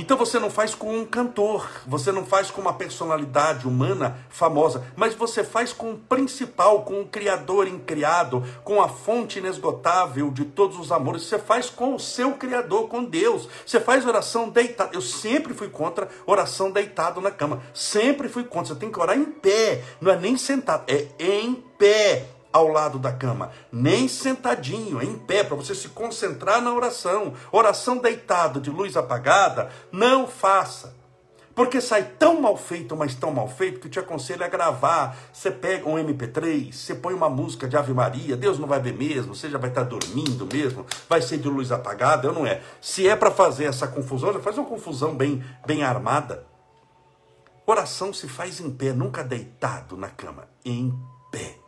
Então 0.00 0.16
você 0.16 0.38
não 0.38 0.48
faz 0.48 0.76
com 0.76 0.96
um 0.96 1.04
cantor, 1.04 1.68
você 1.84 2.12
não 2.12 2.24
faz 2.24 2.52
com 2.52 2.60
uma 2.60 2.72
personalidade 2.72 3.66
humana 3.66 4.16
famosa, 4.30 4.86
mas 4.94 5.12
você 5.12 5.42
faz 5.42 5.72
com 5.72 5.90
o 5.90 5.98
principal, 5.98 6.84
com 6.84 7.00
o 7.00 7.08
Criador 7.08 7.66
incriado, 7.66 8.44
com 8.62 8.80
a 8.80 8.88
fonte 8.88 9.40
inesgotável 9.40 10.30
de 10.30 10.44
todos 10.44 10.78
os 10.78 10.92
amores. 10.92 11.24
Você 11.24 11.36
faz 11.36 11.68
com 11.68 11.96
o 11.96 11.98
seu 11.98 12.34
Criador, 12.34 12.86
com 12.86 13.04
Deus. 13.04 13.48
Você 13.66 13.80
faz 13.80 14.06
oração 14.06 14.48
deitado. 14.48 14.94
Eu 14.94 15.02
sempre 15.02 15.52
fui 15.52 15.68
contra 15.68 16.08
oração 16.24 16.70
deitado 16.70 17.20
na 17.20 17.32
cama. 17.32 17.60
Sempre 17.74 18.28
fui 18.28 18.44
contra. 18.44 18.74
Você 18.74 18.80
tem 18.80 18.92
que 18.92 19.00
orar 19.00 19.18
em 19.18 19.24
pé, 19.24 19.82
não 20.00 20.12
é 20.12 20.16
nem 20.16 20.36
sentado, 20.36 20.84
é 20.86 21.08
em 21.18 21.54
pé 21.76 22.37
ao 22.52 22.68
lado 22.68 22.98
da 22.98 23.12
cama, 23.12 23.50
nem 23.70 24.08
sentadinho, 24.08 25.02
em 25.02 25.18
pé, 25.18 25.44
para 25.44 25.56
você 25.56 25.74
se 25.74 25.88
concentrar 25.90 26.60
na 26.60 26.72
oração. 26.72 27.34
Oração 27.52 27.98
deitado, 27.98 28.60
de 28.60 28.70
luz 28.70 28.96
apagada, 28.96 29.70
não 29.92 30.26
faça. 30.26 30.96
Porque 31.54 31.80
sai 31.80 32.04
tão 32.04 32.40
mal 32.40 32.56
feito, 32.56 32.96
mas 32.96 33.16
tão 33.16 33.32
mal 33.32 33.48
feito, 33.48 33.80
que 33.80 33.88
te 33.88 33.98
aconselho 33.98 34.44
a 34.44 34.48
gravar. 34.48 35.16
Você 35.32 35.50
pega 35.50 35.88
um 35.88 35.96
MP3, 35.96 36.72
você 36.72 36.94
põe 36.94 37.12
uma 37.12 37.28
música 37.28 37.66
de 37.66 37.76
Ave 37.76 37.92
Maria, 37.92 38.36
Deus 38.36 38.60
não 38.60 38.68
vai 38.68 38.80
ver 38.80 38.94
mesmo, 38.94 39.34
você 39.34 39.50
já 39.50 39.58
vai 39.58 39.68
estar 39.68 39.82
dormindo 39.82 40.46
mesmo, 40.46 40.86
vai 41.08 41.20
ser 41.20 41.38
de 41.38 41.48
luz 41.48 41.72
apagada, 41.72 42.28
eu 42.28 42.32
não 42.32 42.46
é. 42.46 42.62
Se 42.80 43.08
é 43.08 43.16
para 43.16 43.32
fazer 43.32 43.64
essa 43.64 43.88
confusão, 43.88 44.32
já 44.32 44.38
faz 44.38 44.56
uma 44.56 44.68
confusão 44.68 45.16
bem, 45.16 45.44
bem 45.66 45.82
armada. 45.82 46.46
Oração 47.66 48.14
se 48.14 48.28
faz 48.28 48.60
em 48.60 48.70
pé, 48.70 48.92
nunca 48.92 49.24
deitado 49.24 49.96
na 49.96 50.08
cama, 50.08 50.48
em 50.64 50.96
pé 51.32 51.67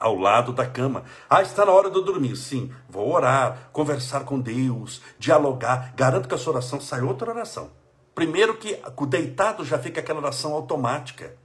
ao 0.00 0.16
lado 0.16 0.52
da 0.52 0.66
cama. 0.66 1.04
Ah, 1.28 1.42
está 1.42 1.66
na 1.66 1.72
hora 1.72 1.90
de 1.90 1.96
eu 1.96 2.02
dormir. 2.02 2.34
Sim, 2.34 2.72
vou 2.88 3.12
orar, 3.12 3.68
conversar 3.70 4.24
com 4.24 4.40
Deus, 4.40 5.02
dialogar. 5.18 5.92
Garanto 5.94 6.26
que 6.26 6.34
a 6.34 6.38
sua 6.38 6.54
oração 6.54 6.80
sai 6.80 7.02
outra 7.02 7.30
oração. 7.30 7.70
Primeiro 8.14 8.56
que 8.56 8.80
o 8.96 9.06
deitado 9.06 9.64
já 9.64 9.78
fica 9.78 10.00
aquela 10.00 10.20
oração 10.20 10.54
automática. 10.54 11.36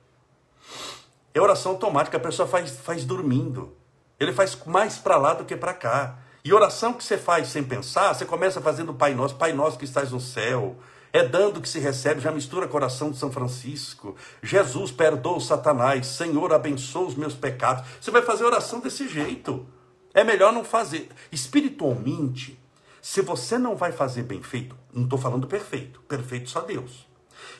É 1.33 1.41
oração 1.41 1.73
automática, 1.73 2.15
a 2.15 2.19
pessoa 2.19 2.47
faz, 2.47 2.71
faz 2.77 3.03
dormindo. 3.03 3.75
Ele 4.17 4.31
faz 4.31 4.57
mais 4.65 4.97
para 4.97 5.17
lá 5.17 5.33
do 5.33 5.43
que 5.43 5.57
para 5.57 5.73
cá. 5.73 6.17
E 6.43 6.53
oração 6.53 6.93
que 6.93 7.03
você 7.03 7.17
faz 7.17 7.49
sem 7.49 7.63
pensar, 7.63 8.13
você 8.13 8.23
começa 8.23 8.61
fazendo 8.61 8.93
Pai 8.93 9.13
Nosso, 9.13 9.35
Pai 9.35 9.51
Nosso 9.51 9.77
que 9.77 9.83
estás 9.83 10.11
no 10.11 10.21
céu. 10.21 10.77
É 11.15 11.25
dando 11.25 11.61
que 11.61 11.69
se 11.69 11.79
recebe, 11.79 12.19
já 12.19 12.29
mistura 12.29 12.67
coração 12.67 13.09
de 13.09 13.17
São 13.17 13.31
Francisco. 13.31 14.17
Jesus 14.43 14.91
perdoa 14.91 15.39
Satanás, 15.39 16.07
Senhor 16.07 16.51
abençoa 16.51 17.07
os 17.07 17.15
meus 17.15 17.33
pecados. 17.33 17.87
Você 18.01 18.11
vai 18.11 18.21
fazer 18.21 18.43
oração 18.43 18.81
desse 18.81 19.07
jeito. 19.07 19.65
É 20.13 20.25
melhor 20.25 20.51
não 20.51 20.65
fazer. 20.65 21.07
Espiritualmente, 21.31 22.59
Se 23.01 23.21
você 23.21 23.57
não 23.57 23.77
vai 23.77 23.93
fazer 23.93 24.23
bem 24.23 24.41
feito, 24.43 24.75
não 24.91 25.03
estou 25.03 25.17
falando 25.17 25.47
perfeito, 25.47 26.01
perfeito 26.01 26.49
só 26.49 26.59
Deus. 26.59 27.07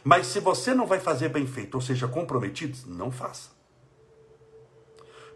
Mas 0.04 0.28
se 0.28 0.42
você 0.42 0.74
não 0.74 0.86
vai 0.86 1.00
fazer 1.00 1.30
bem 1.30 1.48
feito, 1.48 1.76
ou 1.76 1.82
seja, 1.82 2.10
comprometido, 2.10 2.78
não 2.88 3.10
faça. 3.10 3.52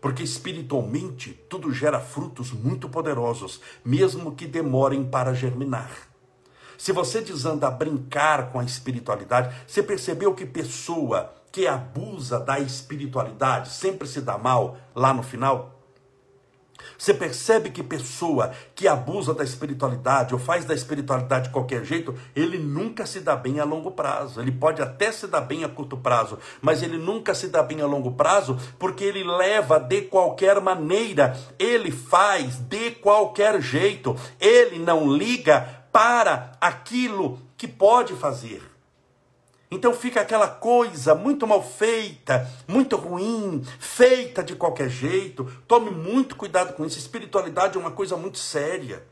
Porque 0.02 0.24
espiritualmente 0.24 1.32
tudo 1.48 1.72
gera 1.72 2.02
frutos 2.02 2.52
muito 2.52 2.90
poderosos, 2.90 3.62
mesmo 3.86 4.36
que 4.36 4.46
demorem 4.46 5.06
para 5.06 5.34
germinar. 5.34 6.09
Se 6.80 6.94
você 6.94 7.20
desanda 7.20 7.68
a 7.68 7.72
brincar 7.72 8.54
com 8.54 8.60
a 8.60 8.64
espiritualidade, 8.64 9.54
você 9.68 9.84
percebeu 9.84 10.34
que 10.34 10.46
pessoa 10.46 11.36
que 11.52 11.68
abusa 11.68 12.40
da 12.40 12.58
espiritualidade 12.58 13.68
sempre 13.68 14.08
se 14.08 14.22
dá 14.22 14.38
mal 14.38 14.78
lá 14.96 15.14
no 15.14 15.22
final? 15.22 15.76
Você 16.98 17.14
percebe 17.14 17.70
que 17.70 17.84
pessoa 17.84 18.52
que 18.74 18.88
abusa 18.88 19.34
da 19.34 19.44
espiritualidade 19.44 20.34
ou 20.34 20.40
faz 20.40 20.64
da 20.64 20.74
espiritualidade 20.74 21.48
de 21.48 21.54
qualquer 21.54 21.84
jeito, 21.84 22.16
ele 22.34 22.58
nunca 22.58 23.06
se 23.06 23.20
dá 23.20 23.36
bem 23.36 23.60
a 23.60 23.66
longo 23.66 23.92
prazo. 23.92 24.40
Ele 24.40 24.52
pode 24.52 24.82
até 24.82 25.12
se 25.12 25.28
dar 25.28 25.42
bem 25.42 25.66
a 25.66 25.70
curto 25.70 25.98
prazo, 25.98 26.40
mas 26.62 26.82
ele 26.82 26.98
nunca 26.98 27.36
se 27.36 27.48
dá 27.48 27.62
bem 27.62 27.82
a 27.82 27.86
longo 27.86 28.14
prazo 28.14 28.58
porque 28.78 29.04
ele 29.04 29.24
leva 29.24 29.80
de 29.80 30.04
qualquer 30.04 30.62
maneira, 30.62 31.38
ele 31.58 31.92
faz 31.92 32.56
de 32.56 32.92
qualquer 32.92 33.62
jeito, 33.62 34.16
ele 34.40 34.80
não 34.80 35.12
liga 35.12 35.79
para 35.92 36.52
aquilo 36.60 37.40
que 37.58 37.68
pode 37.68 38.14
fazer. 38.16 38.62
Então 39.72 39.94
fica 39.94 40.22
aquela 40.22 40.48
coisa 40.48 41.14
muito 41.14 41.46
mal 41.46 41.64
feita, 41.64 42.50
muito 42.68 42.96
ruim, 42.96 43.64
feita 43.80 44.44
de 44.44 44.56
qualquer 44.56 44.90
jeito. 44.90 45.46
Tome 45.68 45.92
muito 45.92 46.36
cuidado 46.36 46.74
com 46.74 46.86
isso. 46.86 46.98
Espiritualidade 46.98 47.78
é 47.78 47.80
uma 47.80 47.92
coisa 47.92 48.18
muito 48.18 48.40
séria 48.40 49.06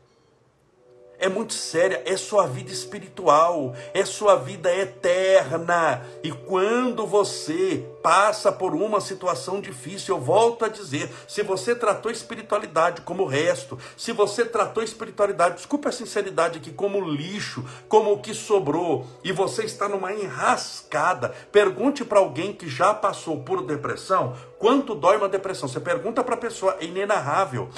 é 1.18 1.28
muito 1.28 1.52
séria, 1.52 2.02
é 2.06 2.16
sua 2.16 2.46
vida 2.46 2.70
espiritual, 2.70 3.74
é 3.92 4.04
sua 4.04 4.36
vida 4.36 4.74
eterna. 4.74 6.06
E 6.22 6.30
quando 6.30 7.06
você 7.06 7.84
passa 8.02 8.52
por 8.52 8.74
uma 8.74 9.00
situação 9.00 9.60
difícil, 9.60 10.16
eu 10.16 10.20
volto 10.20 10.64
a 10.64 10.68
dizer: 10.68 11.10
se 11.26 11.42
você 11.42 11.74
tratou 11.74 12.10
espiritualidade 12.10 13.02
como 13.02 13.24
o 13.24 13.26
resto, 13.26 13.78
se 13.96 14.12
você 14.12 14.44
tratou 14.44 14.82
espiritualidade, 14.82 15.56
desculpe 15.56 15.88
a 15.88 15.92
sinceridade 15.92 16.58
aqui, 16.58 16.70
como 16.70 17.00
lixo, 17.00 17.64
como 17.88 18.12
o 18.12 18.20
que 18.20 18.32
sobrou, 18.32 19.06
e 19.24 19.32
você 19.32 19.64
está 19.64 19.88
numa 19.88 20.12
enrascada, 20.12 21.34
pergunte 21.50 22.04
para 22.04 22.20
alguém 22.20 22.52
que 22.52 22.68
já 22.68 22.94
passou 22.94 23.42
por 23.42 23.66
depressão 23.66 24.36
quanto 24.58 24.94
dói 24.94 25.16
uma 25.16 25.28
depressão. 25.28 25.68
Você 25.68 25.80
pergunta 25.80 26.22
para 26.22 26.34
a 26.34 26.38
pessoa, 26.38 26.76
é 26.80 26.84
inenarrável. 26.84 27.68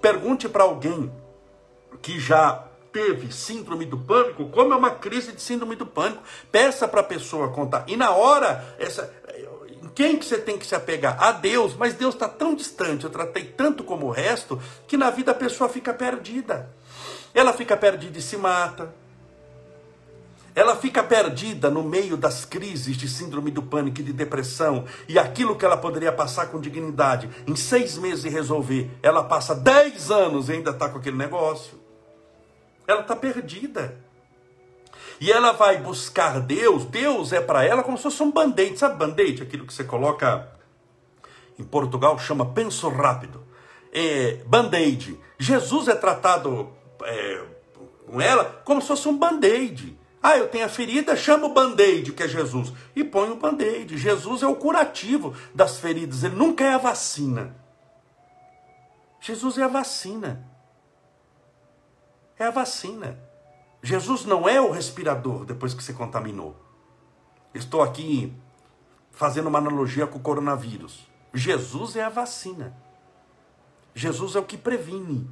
Pergunte 0.00 0.48
para 0.48 0.64
alguém 0.64 1.12
que 2.00 2.18
já 2.18 2.66
teve 2.92 3.32
síndrome 3.32 3.86
do 3.86 3.98
pânico, 3.98 4.48
como 4.50 4.72
é 4.74 4.76
uma 4.76 4.90
crise 4.90 5.32
de 5.32 5.40
síndrome 5.40 5.74
do 5.74 5.86
pânico. 5.86 6.22
Peça 6.50 6.86
para 6.86 7.00
a 7.00 7.04
pessoa 7.04 7.48
contar. 7.48 7.84
E 7.88 7.96
na 7.96 8.10
hora, 8.10 8.76
essa, 8.78 9.12
quem 9.94 10.18
que 10.18 10.24
você 10.24 10.38
tem 10.38 10.58
que 10.58 10.66
se 10.66 10.74
apegar? 10.74 11.22
A 11.22 11.32
Deus, 11.32 11.74
mas 11.74 11.94
Deus 11.94 12.14
está 12.14 12.28
tão 12.28 12.54
distante, 12.54 13.04
eu 13.04 13.10
tratei 13.10 13.44
tanto 13.44 13.84
como 13.84 14.06
o 14.06 14.10
resto, 14.10 14.60
que 14.86 14.96
na 14.96 15.10
vida 15.10 15.32
a 15.32 15.34
pessoa 15.34 15.68
fica 15.68 15.92
perdida. 15.92 16.70
Ela 17.34 17.52
fica 17.52 17.76
perdida 17.76 18.18
e 18.18 18.22
se 18.22 18.36
mata. 18.36 18.94
Ela 20.54 20.76
fica 20.76 21.02
perdida 21.02 21.70
no 21.70 21.82
meio 21.82 22.14
das 22.14 22.44
crises 22.44 22.94
de 22.96 23.08
síndrome 23.08 23.50
do 23.50 23.62
pânico 23.62 24.00
e 24.00 24.04
de 24.04 24.12
depressão. 24.12 24.84
E 25.08 25.18
aquilo 25.18 25.56
que 25.56 25.64
ela 25.64 25.78
poderia 25.78 26.12
passar 26.12 26.48
com 26.48 26.60
dignidade 26.60 27.28
em 27.46 27.56
seis 27.56 27.96
meses 27.96 28.26
e 28.26 28.28
resolver, 28.28 28.90
ela 29.02 29.24
passa 29.24 29.54
dez 29.54 30.10
anos 30.10 30.48
e 30.48 30.52
ainda 30.52 30.70
está 30.70 30.90
com 30.90 30.98
aquele 30.98 31.16
negócio. 31.16 31.81
Ela 32.86 33.02
está 33.02 33.14
perdida. 33.16 33.96
E 35.20 35.30
ela 35.30 35.52
vai 35.52 35.78
buscar 35.78 36.40
Deus. 36.40 36.84
Deus 36.84 37.32
é 37.32 37.40
para 37.40 37.64
ela 37.64 37.82
como 37.82 37.96
se 37.96 38.02
fosse 38.02 38.22
um 38.22 38.30
band-aid. 38.30 38.78
Sabe 38.78 38.96
band-aid? 38.96 39.42
Aquilo 39.42 39.66
que 39.66 39.72
você 39.72 39.84
coloca 39.84 40.48
em 41.58 41.64
Portugal 41.64 42.18
chama 42.18 42.46
penso 42.46 42.88
rápido. 42.88 43.44
É, 43.92 44.42
band-aid. 44.46 45.18
Jesus 45.38 45.88
é 45.88 45.94
tratado 45.94 46.72
é, 47.04 47.44
com 48.06 48.20
ela 48.20 48.44
como 48.64 48.80
se 48.80 48.88
fosse 48.88 49.08
um 49.08 49.16
band-aid. 49.16 49.98
Ah, 50.22 50.36
eu 50.36 50.48
tenho 50.48 50.64
a 50.64 50.68
ferida, 50.68 51.16
chama 51.16 51.46
o 51.46 51.52
band-aid, 51.52 52.12
que 52.12 52.22
é 52.22 52.28
Jesus, 52.28 52.72
e 52.94 53.02
põe 53.02 53.30
o 53.30 53.36
band-aid. 53.36 53.98
Jesus 53.98 54.42
é 54.42 54.46
o 54.46 54.54
curativo 54.54 55.34
das 55.52 55.78
feridas, 55.78 56.22
ele 56.22 56.36
nunca 56.36 56.64
é 56.64 56.74
a 56.74 56.78
vacina. 56.78 57.56
Jesus 59.20 59.58
é 59.58 59.64
a 59.64 59.68
vacina 59.68 60.46
é 62.42 62.46
a 62.46 62.50
vacina. 62.50 63.18
Jesus 63.82 64.24
não 64.24 64.48
é 64.48 64.60
o 64.60 64.70
respirador 64.70 65.44
depois 65.44 65.74
que 65.74 65.82
se 65.82 65.94
contaminou. 65.94 66.56
Estou 67.54 67.82
aqui 67.82 68.32
fazendo 69.10 69.48
uma 69.48 69.58
analogia 69.58 70.06
com 70.06 70.18
o 70.18 70.22
coronavírus. 70.22 71.06
Jesus 71.34 71.96
é 71.96 72.02
a 72.02 72.08
vacina. 72.08 72.76
Jesus 73.94 74.36
é 74.36 74.38
o 74.38 74.44
que 74.44 74.56
previne. 74.56 75.28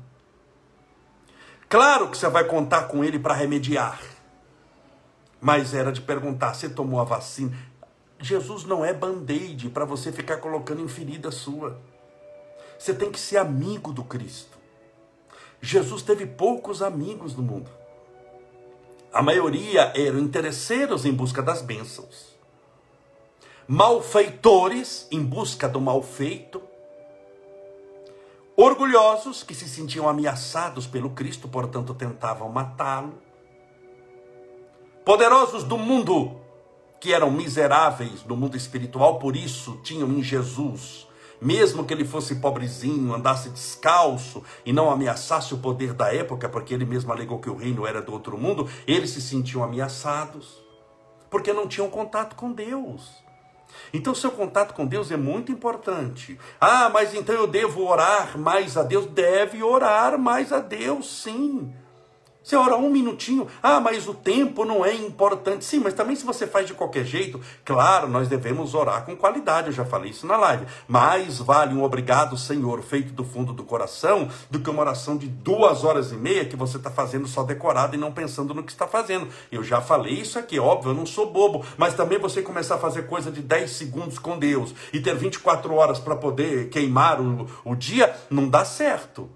Claro 1.69 2.11
que 2.11 2.19
você 2.19 2.29
vai 2.29 2.45
contar 2.45 2.89
com 2.89 3.05
ele 3.05 3.19
para 3.19 3.35
remediar. 3.35 4.01
Mas 5.41 5.73
era 5.73 5.93
de 5.93 6.01
perguntar: 6.01 6.55
você 6.55 6.69
tomou 6.69 7.01
a 7.01 7.05
vacina? 7.05 7.57
Jesus 8.19 8.65
não 8.65 8.85
é 8.85 8.93
band-aid 8.93 9.71
para 9.71 9.85
você 9.85 10.13
ficar 10.13 10.39
colocando 10.39 10.83
em 10.83 10.89
ferida 10.89 11.31
sua. 11.31 11.81
Você 12.79 12.93
tem 12.93 13.11
que 13.11 13.19
ser 13.19 13.39
amigo 13.39 13.93
do 13.93 14.05
Cristo. 14.05 14.60
Jesus 15.61 16.03
teve 16.03 16.27
poucos 16.27 16.83
amigos 16.83 17.35
no 17.35 17.43
mundo. 17.43 17.71
A 19.13 19.23
maioria 19.23 19.93
eram 19.95 20.19
interesseiros 20.19 21.05
em 21.05 21.13
busca 21.13 21.43
das 21.43 21.61
bênçãos, 21.61 22.37
malfeitores 23.67 25.07
em 25.11 25.23
busca 25.23 25.69
do 25.69 25.81
mal 25.81 26.01
feito, 26.01 26.63
orgulhosos 28.57 29.43
que 29.43 29.55
se 29.55 29.69
sentiam 29.69 30.09
ameaçados 30.09 30.87
pelo 30.87 31.11
Cristo, 31.11 31.49
portanto 31.49 31.93
tentavam 31.93 32.49
matá-lo, 32.49 33.15
poderosos 35.05 35.65
do 35.65 35.77
mundo 35.77 36.41
que 37.01 37.13
eram 37.13 37.31
miseráveis 37.31 38.25
no 38.25 38.37
mundo 38.37 38.57
espiritual, 38.57 39.19
por 39.19 39.35
isso 39.35 39.81
tinham 39.83 40.09
em 40.13 40.23
Jesus 40.23 41.10
mesmo 41.41 41.85
que 41.85 41.95
ele 41.95 42.05
fosse 42.05 42.37
pobrezinho, 42.37 43.15
andasse 43.15 43.49
descalço 43.49 44.43
e 44.65 44.73
não 44.73 44.91
ameaçasse 44.91 45.55
o 45.55 45.59
poder 45.59 45.95
da 45.95 46.13
época, 46.15 46.49
porque 46.49 46.75
ele 46.75 46.85
mesmo 46.85 47.13
alegou 47.13 47.39
que 47.39 47.51
o 47.51 47.57
reino 47.57 47.87
era 47.87 48.03
do 48.03 48.13
outro 48.13 48.37
mundo, 48.37 48.69
eles 48.87 49.11
se 49.11 49.23
sentiam 49.23 49.65
ameaçados, 49.65 50.63
porque 51.31 51.53
não 51.53 51.67
tinham 51.67 51.89
contato 51.89 52.37
com 52.37 52.53
Deus. 52.53 53.09
Então, 53.93 54.15
seu 54.15 54.31
contato 54.31 54.75
com 54.75 54.87
Deus 54.87 55.11
é 55.11 55.17
muito 55.17 55.53
importante. 55.53 56.39
Ah, 56.61 56.91
mas 56.91 57.15
então 57.15 57.35
eu 57.35 57.47
devo 57.47 57.87
orar 57.87 58.37
mais 58.39 58.77
a 58.77 58.83
Deus? 58.83 59.07
Deve 59.07 59.63
orar 59.63 60.19
mais 60.19 60.53
a 60.53 60.59
Deus, 60.59 61.23
sim. 61.23 61.73
Você 62.43 62.57
ora 62.57 62.75
um 62.75 62.89
minutinho, 62.89 63.47
ah, 63.63 63.81
mas 63.81 64.09
o 64.09 64.15
tempo 64.15 64.65
não 64.65 64.85
é 64.85 64.95
importante. 64.95 65.63
Sim, 65.63 65.81
mas 65.81 65.93
também 65.93 66.17
se 66.17 66.25
você 66.25 66.47
faz 66.47 66.67
de 66.67 66.73
qualquer 66.73 67.05
jeito, 67.05 67.39
claro, 67.65 68.09
nós 68.09 68.29
devemos 68.29 68.75
orar 68.75 69.05
com 69.05 69.15
qualidade, 69.15 69.69
eu 69.69 69.73
já 69.75 69.85
falei 69.85 70.11
isso 70.11 70.27
na 70.27 70.39
live. 70.39 70.65
Mais 70.89 71.39
vale 71.39 71.75
um 71.75 71.85
obrigado, 71.85 72.39
Senhor, 72.39 72.83
feito 72.83 73.13
do 73.13 73.25
fundo 73.25 73.53
do 73.53 73.63
coração, 73.63 74.29
do 74.51 74.59
que 74.59 74.71
uma 74.71 74.81
oração 74.81 75.19
de 75.19 75.29
duas 75.29 75.85
horas 75.85 76.13
e 76.13 76.17
meia 76.17 76.47
que 76.47 76.57
você 76.57 76.79
está 76.79 76.91
fazendo 76.91 77.29
só 77.29 77.43
decorado 77.43 77.95
e 77.95 77.99
não 77.99 78.11
pensando 78.11 78.55
no 78.55 78.63
que 78.63 78.73
está 78.73 78.87
fazendo. 78.87 79.29
Eu 79.53 79.63
já 79.63 79.83
falei 79.83 80.15
isso 80.15 80.39
aqui, 80.39 80.59
óbvio, 80.59 80.93
eu 80.93 80.95
não 80.95 81.05
sou 81.05 81.31
bobo, 81.31 81.65
mas 81.77 81.93
também 81.93 82.19
você 82.19 82.41
começar 82.41 82.77
a 82.77 82.79
fazer 82.79 83.03
coisa 83.07 83.31
de 83.31 83.43
10 83.43 83.71
segundos 83.71 84.19
com 84.19 84.39
Deus 84.39 84.75
e 84.95 85.01
ter 85.01 85.15
24 85.15 85.75
horas 85.75 85.99
para 85.99 86.17
poder 86.17 86.71
queimar 86.71 87.21
o, 87.21 87.47
o 87.65 87.75
dia, 87.75 88.17
não 88.31 88.49
dá 88.49 88.65
certo. 88.65 89.29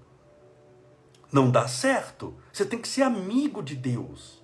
Não 1.34 1.50
dá 1.50 1.66
certo. 1.66 2.32
Você 2.52 2.64
tem 2.64 2.78
que 2.78 2.86
ser 2.86 3.02
amigo 3.02 3.60
de 3.60 3.74
Deus. 3.74 4.40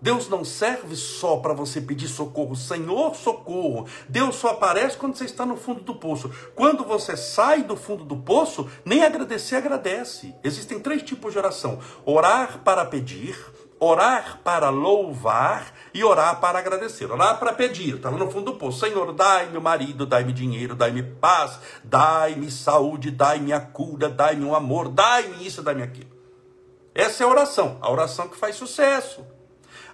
Deus 0.00 0.28
não 0.28 0.44
serve 0.44 0.94
só 0.94 1.38
para 1.38 1.52
você 1.52 1.80
pedir 1.80 2.06
socorro, 2.06 2.54
Senhor, 2.54 3.16
socorro. 3.16 3.88
Deus 4.08 4.36
só 4.36 4.50
aparece 4.50 4.96
quando 4.96 5.16
você 5.16 5.24
está 5.24 5.44
no 5.44 5.56
fundo 5.56 5.80
do 5.80 5.96
poço. 5.96 6.30
Quando 6.54 6.84
você 6.84 7.16
sai 7.16 7.64
do 7.64 7.74
fundo 7.74 8.04
do 8.04 8.16
poço, 8.18 8.70
nem 8.84 9.02
agradecer 9.02 9.56
agradece. 9.56 10.32
Existem 10.44 10.78
três 10.78 11.02
tipos 11.02 11.32
de 11.32 11.40
oração: 11.40 11.80
orar 12.04 12.60
para 12.60 12.84
pedir, 12.84 13.36
orar 13.80 14.38
para 14.44 14.70
louvar 14.70 15.74
e 15.92 16.04
orar 16.04 16.38
para 16.38 16.60
agradecer. 16.60 17.10
Orar 17.10 17.36
para 17.40 17.52
pedir, 17.52 17.96
está 17.96 18.10
lá 18.10 18.16
no 18.16 18.30
fundo 18.30 18.52
do 18.52 18.58
poço. 18.58 18.86
Senhor, 18.86 19.12
dai-me 19.12 19.58
marido, 19.58 20.06
dai-me 20.06 20.32
dinheiro, 20.32 20.76
dai-me 20.76 21.02
paz, 21.02 21.58
dai-me 21.82 22.48
saúde, 22.48 23.10
dai-me 23.10 23.52
a 23.52 23.58
cura, 23.58 24.08
dai-me 24.08 24.44
um 24.44 24.54
amor, 24.54 24.88
dai-me 24.88 25.44
isso, 25.44 25.64
dai-me 25.64 25.82
aquilo. 25.82 26.17
Essa 26.98 27.22
é 27.22 27.26
a 27.26 27.30
oração, 27.30 27.78
a 27.80 27.92
oração 27.92 28.26
que 28.26 28.36
faz 28.36 28.56
sucesso. 28.56 29.24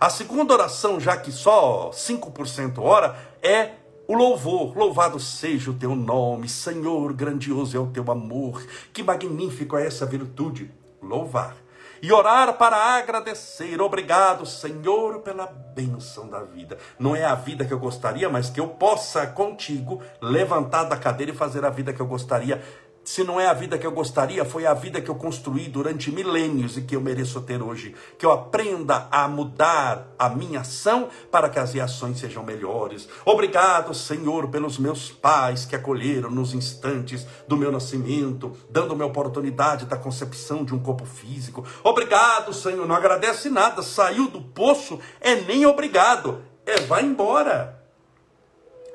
A 0.01 0.09
segunda 0.09 0.55
oração, 0.55 0.99
já 0.99 1.14
que 1.19 1.31
só 1.31 1.90
5% 1.90 2.79
ora, 2.79 3.14
é 3.43 3.73
o 4.09 4.14
louvor. 4.14 4.75
Louvado 4.75 5.21
seja 5.21 5.71
o 5.71 5.75
teu 5.75 5.95
nome, 5.95 6.49
Senhor, 6.49 7.12
grandioso 7.12 7.77
é 7.77 7.79
o 7.79 7.88
teu 7.88 8.11
amor. 8.11 8.67
Que 8.90 9.03
magnífico 9.03 9.77
é 9.77 9.87
essa 9.87 10.07
virtude, 10.07 10.73
louvar. 11.03 11.55
e 12.03 12.12
orar 12.12 12.53
para 12.59 12.77
agradecer. 12.97 13.81
Obrigado, 13.81 14.45
Senhor, 14.45 15.21
pela 15.21 15.47
bênção 15.47 16.29
da 16.29 16.40
vida. 16.40 16.77
Não 16.99 17.17
é 17.17 17.25
a 17.25 17.35
vida 17.35 17.64
que 17.64 17.73
eu 17.73 17.79
gostaria, 17.79 18.29
mas 18.29 18.51
que 18.51 18.61
eu 18.61 18.69
possa 18.69 19.27
contigo 19.27 20.03
levantar 20.21 20.85
da 20.85 20.97
cadeira 20.99 21.33
e 21.33 21.37
fazer 21.37 21.64
a 21.64 21.71
vida 21.71 21.93
que 21.93 22.01
eu 22.01 22.07
gostaria 22.07 22.62
se 23.05 23.23
não 23.23 23.38
é 23.38 23.47
a 23.47 23.53
vida 23.53 23.77
que 23.77 23.87
eu 23.87 23.93
gostaria, 23.93 24.47
foi 24.47 24.64
a 24.64 24.73
vida 24.73 24.99
que 24.99 25.11
eu 25.11 25.14
construí 25.14 25.69
durante 25.69 26.11
milênios 26.11 26.79
e 26.79 26.83
que 26.83 26.97
eu 26.97 27.03
mereço 27.03 27.43
ter 27.43 27.62
hoje. 27.62 27.95
Que 28.19 28.25
eu 28.25 28.33
aprenda 28.33 29.07
a 29.11 29.29
mudar 29.29 30.09
a 30.19 30.31
minha 30.31 30.61
ação 30.61 31.11
para 31.31 31.51
que 31.51 31.59
as 31.59 31.75
reações 31.75 32.19
sejam 32.19 32.43
melhores. 32.43 33.07
Obrigado, 33.27 33.93
Senhor, 33.93 34.49
pelos 34.49 34.79
meus 34.79 35.11
pais 35.11 35.67
que 35.67 35.77
acolheram 35.77 36.31
nos 36.31 36.55
instantes 36.55 37.27
do 37.47 37.59
meu 37.59 37.71
nascimento, 37.71 38.57
dando-me 38.71 39.03
a 39.03 39.07
oportunidade 39.07 39.85
da 39.85 39.99
concepção 39.99 40.64
de 40.64 40.75
um 40.75 40.79
corpo 40.79 41.05
físico. 41.05 41.62
Obrigado, 41.83 42.55
Senhor. 42.55 42.88
Não 42.88 42.97
agradece 42.97 43.51
nada. 43.51 43.83
Saiu 43.83 44.29
do 44.29 44.40
poço, 44.40 44.99
é 45.21 45.35
nem 45.35 45.67
obrigado. 45.67 46.43
É, 46.64 46.81
vai 46.81 47.05
embora. 47.05 47.85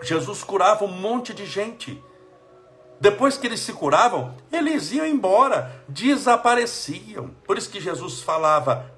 Jesus 0.02 0.44
curava 0.44 0.84
um 0.84 0.92
monte 0.92 1.32
de 1.32 1.46
gente. 1.46 2.04
Depois 3.00 3.38
que 3.38 3.48
eles 3.48 3.62
se 3.62 3.72
curavam, 3.72 4.36
eles 4.52 4.92
iam 4.92 5.06
embora, 5.06 5.84
desapareciam. 5.88 7.30
Por 7.46 7.58
isso 7.58 7.70
que 7.70 7.80
Jesus 7.80 8.22
falava: 8.22 8.92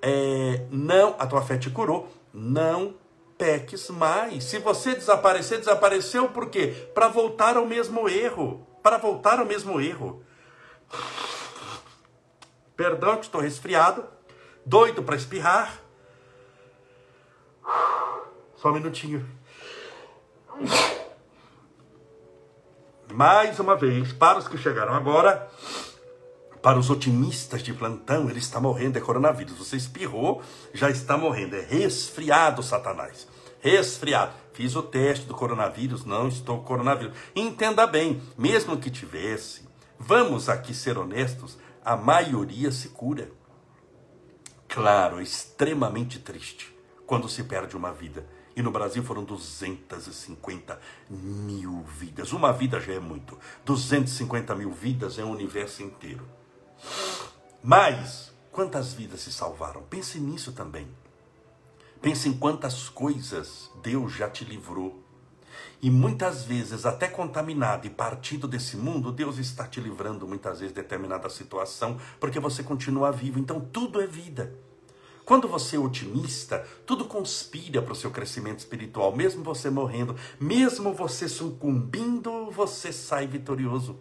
é, 0.00 0.66
não, 0.70 1.16
a 1.18 1.26
tua 1.26 1.42
fé 1.42 1.58
te 1.58 1.68
curou, 1.68 2.08
não 2.32 2.94
peques 3.36 3.88
mais. 3.90 4.44
Se 4.44 4.58
você 4.58 4.94
desaparecer, 4.94 5.58
desapareceu 5.58 6.28
por 6.28 6.50
quê? 6.50 6.90
Para 6.94 7.08
voltar 7.08 7.56
ao 7.56 7.66
mesmo 7.66 8.08
erro. 8.08 8.66
Para 8.82 8.96
voltar 8.96 9.38
ao 9.38 9.46
mesmo 9.46 9.80
erro. 9.80 10.24
Perdão 12.76 13.16
que 13.16 13.24
estou 13.24 13.40
resfriado, 13.40 14.04
doido 14.64 15.02
para 15.02 15.16
espirrar. 15.16 15.82
Só 18.56 18.70
um 18.70 18.74
minutinho. 18.74 19.28
Mais 23.12 23.58
uma 23.58 23.76
vez, 23.76 24.12
para 24.12 24.38
os 24.38 24.48
que 24.48 24.58
chegaram 24.58 24.94
agora, 24.94 25.48
para 26.62 26.78
os 26.78 26.90
otimistas 26.90 27.62
de 27.62 27.72
plantão, 27.72 28.28
ele 28.28 28.38
está 28.38 28.60
morrendo, 28.60 28.98
é 28.98 29.00
coronavírus. 29.00 29.58
Você 29.58 29.76
espirrou, 29.76 30.42
já 30.74 30.90
está 30.90 31.16
morrendo. 31.16 31.56
É 31.56 31.60
resfriado, 31.60 32.62
Satanás. 32.62 33.28
Resfriado. 33.60 34.32
Fiz 34.52 34.74
o 34.74 34.82
teste 34.82 35.26
do 35.26 35.34
coronavírus, 35.34 36.04
não 36.04 36.26
estou 36.28 36.58
com 36.58 36.64
coronavírus. 36.64 37.16
Entenda 37.34 37.86
bem, 37.86 38.20
mesmo 38.36 38.76
que 38.76 38.90
tivesse, 38.90 39.62
vamos 39.98 40.48
aqui 40.48 40.74
ser 40.74 40.98
honestos, 40.98 41.56
a 41.84 41.96
maioria 41.96 42.72
se 42.72 42.88
cura. 42.88 43.30
Claro, 44.68 45.20
é 45.20 45.22
extremamente 45.22 46.18
triste 46.18 46.76
quando 47.06 47.28
se 47.28 47.44
perde 47.44 47.76
uma 47.76 47.92
vida 47.92 48.26
e 48.58 48.62
no 48.62 48.72
Brasil 48.72 49.04
foram 49.04 49.22
250 49.22 50.80
mil 51.08 51.84
vidas. 51.96 52.32
Uma 52.32 52.52
vida 52.52 52.80
já 52.80 52.94
é 52.94 52.98
muito. 52.98 53.38
250 53.64 54.52
mil 54.56 54.72
vidas 54.72 55.16
é 55.16 55.24
um 55.24 55.30
universo 55.30 55.80
inteiro. 55.80 56.26
Mas, 57.62 58.32
quantas 58.50 58.92
vidas 58.92 59.20
se 59.20 59.30
salvaram? 59.30 59.82
Pense 59.82 60.18
nisso 60.18 60.52
também. 60.52 60.88
Pense 62.02 62.28
em 62.28 62.36
quantas 62.36 62.88
coisas 62.88 63.70
Deus 63.80 64.12
já 64.12 64.28
te 64.28 64.44
livrou. 64.44 65.04
E 65.80 65.88
muitas 65.88 66.42
vezes, 66.42 66.84
até 66.84 67.06
contaminado 67.06 67.86
e 67.86 67.90
partido 67.90 68.48
desse 68.48 68.76
mundo, 68.76 69.12
Deus 69.12 69.38
está 69.38 69.68
te 69.68 69.80
livrando 69.80 70.26
muitas 70.26 70.58
vezes 70.58 70.74
de 70.74 70.82
determinada 70.82 71.30
situação, 71.30 71.96
porque 72.18 72.40
você 72.40 72.64
continua 72.64 73.12
vivo. 73.12 73.38
Então, 73.38 73.60
tudo 73.60 74.00
é 74.00 74.06
vida. 74.08 74.52
Quando 75.28 75.46
você 75.46 75.76
é 75.76 75.78
otimista, 75.78 76.66
tudo 76.86 77.04
conspira 77.04 77.82
para 77.82 77.92
o 77.92 77.94
seu 77.94 78.10
crescimento 78.10 78.60
espiritual, 78.60 79.14
mesmo 79.14 79.44
você 79.44 79.68
morrendo, 79.68 80.16
mesmo 80.40 80.94
você 80.94 81.28
sucumbindo, 81.28 82.50
você 82.50 82.90
sai 82.90 83.26
vitorioso. 83.26 84.00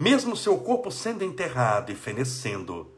Mesmo 0.00 0.34
seu 0.34 0.56
corpo 0.56 0.90
sendo 0.90 1.22
enterrado 1.22 1.92
e 1.92 1.94
fenecendo, 1.94 2.90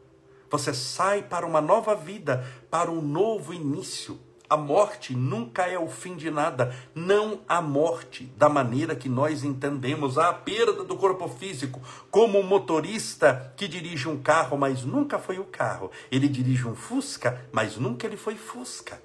você 0.49 0.73
sai 0.73 1.21
para 1.21 1.45
uma 1.45 1.59
nova 1.59 1.93
vida, 1.95 2.47
para 2.71 2.89
um 2.89 3.01
novo 3.01 3.53
início. 3.53 4.17
A 4.49 4.55
morte 4.55 5.15
nunca 5.15 5.63
é 5.67 5.77
o 5.77 5.87
fim 5.87 6.15
de 6.15 6.29
nada. 6.29 6.75
Não 6.93 7.39
a 7.47 7.61
morte 7.61 8.25
da 8.37 8.47
maneira 8.47 8.95
que 8.95 9.09
nós 9.09 9.43
entendemos, 9.43 10.17
a 10.17 10.31
perda 10.33 10.83
do 10.83 10.95
corpo 10.95 11.27
físico, 11.27 11.81
como 12.11 12.39
um 12.39 12.43
motorista 12.43 13.53
que 13.57 13.67
dirige 13.67 14.07
um 14.07 14.21
carro, 14.21 14.57
mas 14.57 14.83
nunca 14.83 15.17
foi 15.17 15.39
o 15.39 15.45
carro. 15.45 15.91
Ele 16.11 16.27
dirige 16.27 16.67
um 16.67 16.75
Fusca, 16.75 17.47
mas 17.51 17.77
nunca 17.77 18.05
ele 18.05 18.17
foi 18.17 18.35
Fusca. 18.35 19.01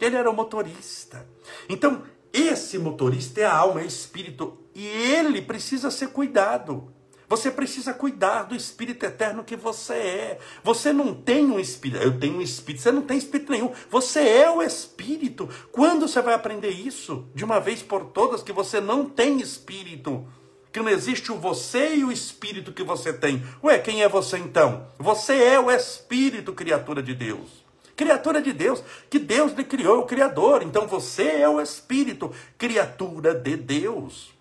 Ele 0.00 0.16
era 0.16 0.30
o 0.30 0.34
motorista. 0.34 1.26
Então, 1.68 2.02
esse 2.32 2.78
motorista 2.78 3.40
é 3.40 3.44
a 3.44 3.56
alma, 3.56 3.80
é 3.80 3.84
o 3.84 3.86
espírito, 3.86 4.58
e 4.74 4.84
ele 4.86 5.40
precisa 5.40 5.90
ser 5.90 6.08
cuidado. 6.08 6.92
Você 7.28 7.50
precisa 7.50 7.94
cuidar 7.94 8.42
do 8.44 8.54
espírito 8.54 9.04
eterno 9.04 9.44
que 9.44 9.56
você 9.56 9.94
é. 9.94 10.38
Você 10.62 10.92
não 10.92 11.14
tem 11.14 11.46
um 11.46 11.58
espírito. 11.58 12.02
Eu 12.02 12.18
tenho 12.18 12.36
um 12.36 12.42
espírito. 12.42 12.82
Você 12.82 12.92
não 12.92 13.02
tem 13.02 13.16
espírito 13.16 13.50
nenhum. 13.50 13.72
Você 13.90 14.20
é 14.20 14.50
o 14.50 14.62
espírito. 14.62 15.48
Quando 15.72 16.06
você 16.06 16.20
vai 16.20 16.34
aprender 16.34 16.70
isso? 16.70 17.26
De 17.34 17.44
uma 17.44 17.58
vez 17.60 17.82
por 17.82 18.06
todas, 18.06 18.42
que 18.42 18.52
você 18.52 18.80
não 18.80 19.06
tem 19.06 19.40
espírito. 19.40 20.26
Que 20.70 20.80
não 20.80 20.90
existe 20.90 21.32
o 21.32 21.36
você 21.36 21.94
e 21.94 22.04
o 22.04 22.12
espírito 22.12 22.72
que 22.72 22.82
você 22.82 23.12
tem. 23.12 23.42
Ué, 23.62 23.78
quem 23.78 24.02
é 24.02 24.08
você 24.08 24.36
então? 24.36 24.86
Você 24.98 25.34
é 25.34 25.58
o 25.58 25.70
espírito, 25.70 26.52
criatura 26.52 27.02
de 27.02 27.14
Deus. 27.14 27.64
Criatura 27.96 28.42
de 28.42 28.52
Deus, 28.52 28.82
que 29.08 29.20
Deus 29.20 29.52
lhe 29.52 29.62
criou, 29.62 30.00
o 30.00 30.06
Criador. 30.06 30.62
Então 30.62 30.86
você 30.86 31.28
é 31.28 31.48
o 31.48 31.60
espírito, 31.60 32.32
criatura 32.58 33.32
de 33.32 33.56
Deus 33.56 34.33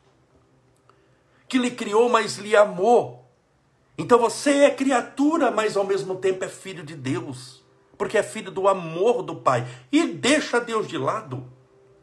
que 1.54 1.60
lhe 1.60 1.70
criou, 1.70 2.10
mas 2.10 2.39
lhe 2.39 2.56
amou. 2.56 3.30
Então 3.96 4.18
você 4.18 4.63
é 4.63 4.72
criatura, 4.72 5.52
mas 5.52 5.78
ao 5.78 5.84
mesmo 5.84 6.16
tempo 6.16 6.44
é 6.44 6.50
filho 6.50 6.84
de 6.84 6.96
Deus, 6.96 7.63
porque 7.96 8.18
é 8.18 8.24
filho 8.24 8.50
do 8.50 8.68
amor 8.68 9.22
do 9.22 9.36
Pai. 9.36 9.68
E 9.92 10.04
deixa 10.08 10.60
Deus 10.60 10.88
de 10.88 10.98
lado, 10.98 11.46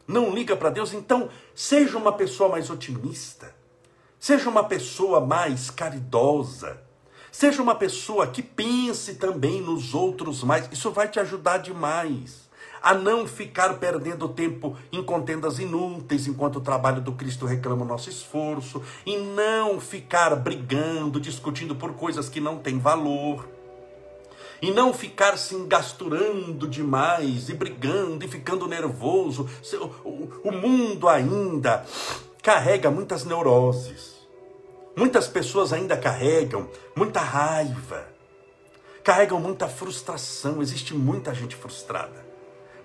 não 0.07 0.33
liga 0.33 0.55
para 0.55 0.69
Deus. 0.69 0.93
Então, 0.93 1.27
seja 1.53 1.97
uma 1.97 2.13
pessoa 2.13 2.47
mais 2.47 2.69
otimista, 2.69 3.53
seja 4.17 4.49
uma 4.49 4.63
pessoa 4.63 5.19
mais 5.19 5.69
caridosa, 5.69 6.81
seja 7.29 7.61
uma 7.61 7.75
pessoa 7.75 8.27
que 8.27 8.41
pense 8.41 9.15
também 9.15 9.59
nos 9.59 9.93
outros 9.93 10.45
mais. 10.45 10.69
Isso 10.71 10.91
vai 10.91 11.09
te 11.09 11.19
ajudar 11.19 11.57
demais 11.57 12.40
a 12.81 12.93
não 12.93 13.27
ficar 13.27 13.75
perdendo 13.75 14.27
tempo 14.27 14.75
em 14.91 15.03
contendas 15.03 15.59
inúteis 15.59 16.27
enquanto 16.27 16.57
o 16.57 16.61
trabalho 16.61 17.01
do 17.01 17.11
Cristo 17.11 17.45
reclama 17.45 17.83
o 17.83 17.87
nosso 17.87 18.09
esforço, 18.09 18.81
e 19.05 19.17
não 19.17 19.79
ficar 19.79 20.35
brigando, 20.35 21.19
discutindo 21.19 21.75
por 21.75 21.93
coisas 21.93 22.27
que 22.27 22.41
não 22.41 22.57
têm 22.57 22.79
valor. 22.79 23.47
E 24.61 24.71
não 24.71 24.93
ficar 24.93 25.37
se 25.37 25.55
engasturando 25.55 26.67
demais 26.67 27.49
e 27.49 27.53
brigando 27.53 28.23
e 28.23 28.27
ficando 28.27 28.67
nervoso. 28.67 29.49
O 30.43 30.51
mundo 30.51 31.09
ainda 31.09 31.83
carrega 32.43 32.91
muitas 32.91 33.25
neuroses. 33.25 34.21
Muitas 34.95 35.27
pessoas 35.27 35.73
ainda 35.73 35.97
carregam 35.97 36.69
muita 36.95 37.21
raiva, 37.21 38.05
carregam 39.03 39.39
muita 39.39 39.67
frustração. 39.67 40.61
Existe 40.61 40.93
muita 40.93 41.33
gente 41.33 41.55
frustrada. 41.55 42.20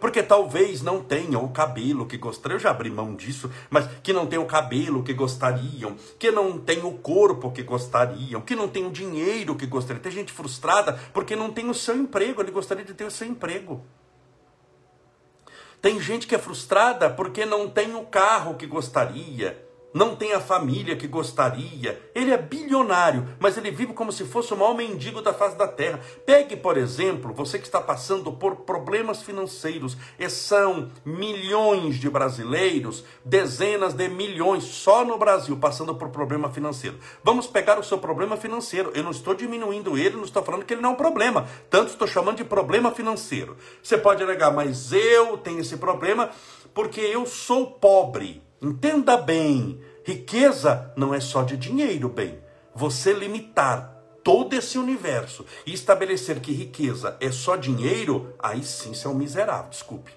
Porque 0.01 0.23
talvez 0.23 0.83
não 0.83 1.03
tenham 1.03 1.45
o 1.45 1.51
cabelo 1.51 2.07
que 2.07 2.17
gostariam, 2.17 2.57
eu 2.57 2.61
já 2.61 2.71
abri 2.71 2.91
mão 2.91 3.15
disso, 3.15 3.51
mas 3.71 3.89
que 4.03 4.13
não 4.13 4.27
tenham 4.27 4.45
o 4.45 4.47
cabelo 4.47 5.03
que 5.03 5.15
gostariam, 5.15 5.97
que 6.19 6.31
não 6.31 6.59
tenham 6.59 6.89
o 6.89 6.99
corpo 6.99 7.51
que 7.51 7.63
gostariam, 7.63 8.41
que 8.41 8.55
não 8.55 8.69
tenham 8.69 8.89
o 8.89 8.93
dinheiro 8.93 9.57
que 9.57 9.67
gostariam. 9.67 10.03
Tem 10.03 10.13
gente 10.13 10.33
frustrada 10.33 10.99
porque 11.13 11.35
não 11.35 11.51
tem 11.51 11.69
o 11.69 11.75
seu 11.75 11.97
emprego, 11.97 12.41
ele 12.41 12.51
gostaria 12.51 12.85
de 12.85 12.95
ter 12.95 13.05
o 13.05 13.11
seu 13.11 13.27
emprego. 13.27 13.85
Tem 15.81 16.01
gente 16.01 16.27
que 16.27 16.35
é 16.35 16.39
frustrada 16.39 17.09
porque 17.09 17.47
não 17.47 17.69
tem 17.69 17.95
o 17.95 18.05
carro 18.05 18.55
que 18.55 18.67
gostaria, 18.67 19.66
não 19.97 20.15
tem 20.15 20.35
a 20.35 20.41
família 20.41 20.95
que 20.95 21.07
gostaria. 21.07 21.99
Ele 22.15 22.31
é 22.31 22.37
bilionário, 22.37 23.27
mas 23.41 23.57
ele 23.57 23.71
vive 23.71 23.95
como 23.95 24.13
se 24.13 24.27
fosse 24.27 24.53
o 24.53 24.57
maior 24.57 24.75
mendigo 24.75 25.23
da 25.23 25.33
face 25.33 25.57
da 25.57 25.67
terra. 25.67 26.01
Pegue, 26.27 26.55
por 26.55 26.77
exemplo, 26.77 27.33
você 27.33 27.59
que 27.59 27.65
está 27.65 27.81
passando 27.81 28.31
por 28.31 28.57
problemas 28.57 29.23
financeiros, 29.23 29.97
e 30.19 30.29
são 30.29 30.91
milhões 31.03 31.97
de 31.97 32.11
brasileiros, 32.11 33.05
dezenas 33.25 33.95
de 33.95 34.07
milhões 34.07 34.65
só 34.65 35.03
no 35.03 35.17
Brasil 35.17 35.57
passando 35.57 35.95
por 35.95 36.11
problema 36.11 36.51
financeiro. 36.51 36.99
Vamos 37.25 37.47
pegar 37.47 37.79
o 37.79 37.83
seu 37.83 37.97
problema 37.97 38.37
financeiro. 38.37 38.93
Eu 38.95 39.03
não 39.03 39.13
estou 39.13 39.33
diminuindo 39.33 39.97
ele, 39.97 40.17
não 40.17 40.25
estou 40.25 40.43
falando 40.43 40.67
que 40.67 40.75
ele 40.75 40.83
não 40.83 40.91
é 40.91 40.93
um 40.93 40.97
problema. 40.97 41.49
Tanto 41.71 41.93
estou 41.93 42.07
chamando 42.07 42.37
de 42.37 42.45
problema 42.45 42.91
financeiro. 42.91 43.57
Você 43.83 43.97
pode 43.97 44.23
alegar, 44.23 44.53
mas 44.53 44.93
eu 44.93 45.39
tenho 45.39 45.61
esse 45.61 45.79
problema 45.79 46.29
porque 46.75 47.01
eu 47.01 47.25
sou 47.25 47.71
pobre. 47.71 48.46
Entenda 48.67 49.17
bem, 49.17 49.81
riqueza 50.03 50.93
não 50.97 51.15
é 51.15 51.21
só 51.21 51.45
de 51.45 51.57
dinheiro, 51.57 52.09
bem. 52.09 52.43
Você 52.75 53.13
limitar 53.13 54.03
todo 54.25 54.55
esse 54.55 54.77
universo 54.77 55.47
e 55.65 55.73
estabelecer 55.73 56.41
que 56.41 56.51
riqueza 56.51 57.17
é 57.21 57.31
só 57.31 57.55
dinheiro, 57.55 58.35
aí 58.37 58.65
sim 58.65 58.93
você 58.93 59.07
é 59.07 59.11
um 59.11 59.15
miserável, 59.15 59.71
desculpe. 59.71 60.11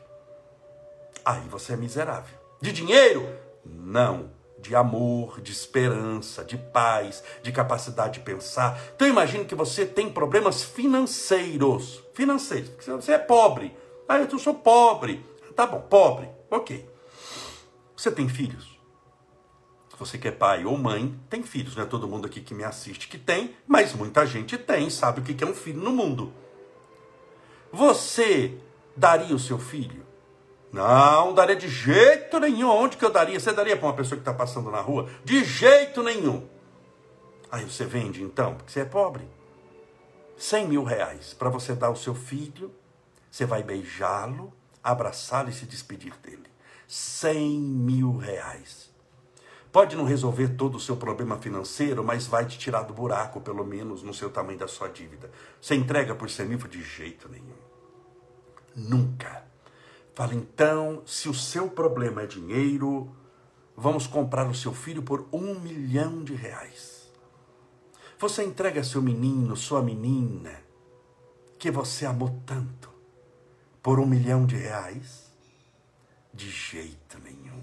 Aí 1.23 1.43
você 1.47 1.73
é 1.73 1.77
miserável. 1.77 2.35
De 2.59 2.71
dinheiro? 2.71 3.29
Não. 3.63 4.31
De 4.57 4.75
amor, 4.75 5.39
de 5.41 5.51
esperança, 5.51 6.43
de 6.43 6.57
paz, 6.57 7.23
de 7.43 7.51
capacidade 7.51 8.13
de 8.13 8.21
pensar. 8.21 8.81
Então 8.95 9.07
imagine 9.07 9.45
que 9.45 9.53
você 9.53 9.85
tem 9.85 10.09
problemas 10.09 10.63
financeiros. 10.63 12.03
Financeiros. 12.15 12.71
Você 12.83 13.11
é 13.11 13.19
pobre. 13.19 13.77
Ah, 14.07 14.17
eu 14.17 14.39
sou 14.39 14.55
pobre. 14.55 15.23
Tá 15.55 15.67
bom, 15.67 15.81
pobre. 15.81 16.27
Ok. 16.49 16.88
Você 17.99 18.09
tem 18.09 18.29
filhos? 18.29 18.79
Você 19.97 20.17
que 20.17 20.29
é 20.29 20.31
pai 20.31 20.63
ou 20.63 20.77
mãe, 20.77 21.19
tem 21.29 21.43
filhos. 21.43 21.75
Não 21.75 21.83
é 21.83 21.85
todo 21.85 22.07
mundo 22.07 22.27
aqui 22.27 22.39
que 22.39 22.53
me 22.53 22.63
assiste 22.63 23.09
que 23.09 23.17
tem, 23.17 23.53
mas 23.67 23.91
muita 23.91 24.25
gente 24.25 24.57
tem, 24.57 24.89
sabe 24.89 25.19
o 25.19 25.21
que 25.21 25.43
é 25.43 25.45
um 25.45 25.53
filho 25.53 25.81
no 25.81 25.91
mundo. 25.91 26.31
Você 27.73 28.57
daria 28.95 29.35
o 29.35 29.39
seu 29.39 29.59
filho? 29.59 30.05
Não, 30.71 31.33
daria 31.33 31.57
de 31.57 31.67
jeito 31.67 32.39
nenhum. 32.39 32.69
Onde 32.69 32.95
que 32.95 33.03
eu 33.03 33.11
daria? 33.11 33.37
Você 33.37 33.51
daria 33.51 33.75
para 33.75 33.87
uma 33.87 33.95
pessoa 33.95 34.15
que 34.15 34.21
está 34.21 34.33
passando 34.33 34.71
na 34.71 34.79
rua? 34.79 35.09
De 35.25 35.43
jeito 35.43 36.01
nenhum. 36.01 36.47
Aí 37.51 37.65
você 37.65 37.83
vende 37.83 38.23
então, 38.23 38.55
porque 38.55 38.71
você 38.71 38.79
é 38.79 38.85
pobre. 38.85 39.27
100 40.37 40.69
mil 40.69 40.85
reais 40.85 41.33
para 41.33 41.49
você 41.49 41.75
dar 41.75 41.87
ao 41.87 41.97
seu 41.97 42.15
filho, 42.15 42.73
você 43.29 43.45
vai 43.45 43.61
beijá-lo, 43.61 44.53
abraçá-lo 44.81 45.49
e 45.49 45.53
se 45.53 45.65
despedir 45.65 46.15
dele. 46.23 46.49
100 46.89 47.59
mil 47.59 48.17
reais. 48.17 48.91
Pode 49.71 49.95
não 49.95 50.05
resolver 50.05 50.55
todo 50.55 50.75
o 50.75 50.79
seu 50.79 50.97
problema 50.97 51.37
financeiro, 51.37 52.03
mas 52.03 52.25
vai 52.25 52.47
te 52.47 52.57
tirar 52.57 52.81
do 52.81 52.95
buraco, 52.95 53.39
pelo 53.39 53.63
menos 53.63 54.01
no 54.01 54.11
seu 54.11 54.31
tamanho 54.31 54.57
da 54.57 54.67
sua 54.67 54.87
dívida. 54.87 55.29
Você 55.61 55.75
entrega 55.75 56.15
por 56.15 56.27
100 56.27 56.47
mil 56.47 56.57
de 56.57 56.81
jeito 56.81 57.29
nenhum. 57.29 57.53
Nunca. 58.75 59.45
Fala, 60.15 60.33
então, 60.33 61.03
se 61.05 61.29
o 61.29 61.33
seu 61.33 61.69
problema 61.69 62.23
é 62.23 62.25
dinheiro, 62.25 63.15
vamos 63.77 64.07
comprar 64.07 64.49
o 64.49 64.55
seu 64.55 64.73
filho 64.73 65.03
por 65.03 65.27
um 65.31 65.59
milhão 65.59 66.23
de 66.23 66.33
reais. 66.33 67.13
Você 68.17 68.43
entrega 68.43 68.83
seu 68.83 69.03
menino, 69.03 69.55
sua 69.55 69.83
menina, 69.83 70.59
que 71.59 71.69
você 71.69 72.07
amou 72.07 72.41
tanto, 72.47 72.89
por 73.83 73.99
um 73.99 74.07
milhão 74.07 74.47
de 74.47 74.55
reais? 74.55 75.28
De 76.39 76.49
jeito 76.49 77.19
nenhum. 77.21 77.61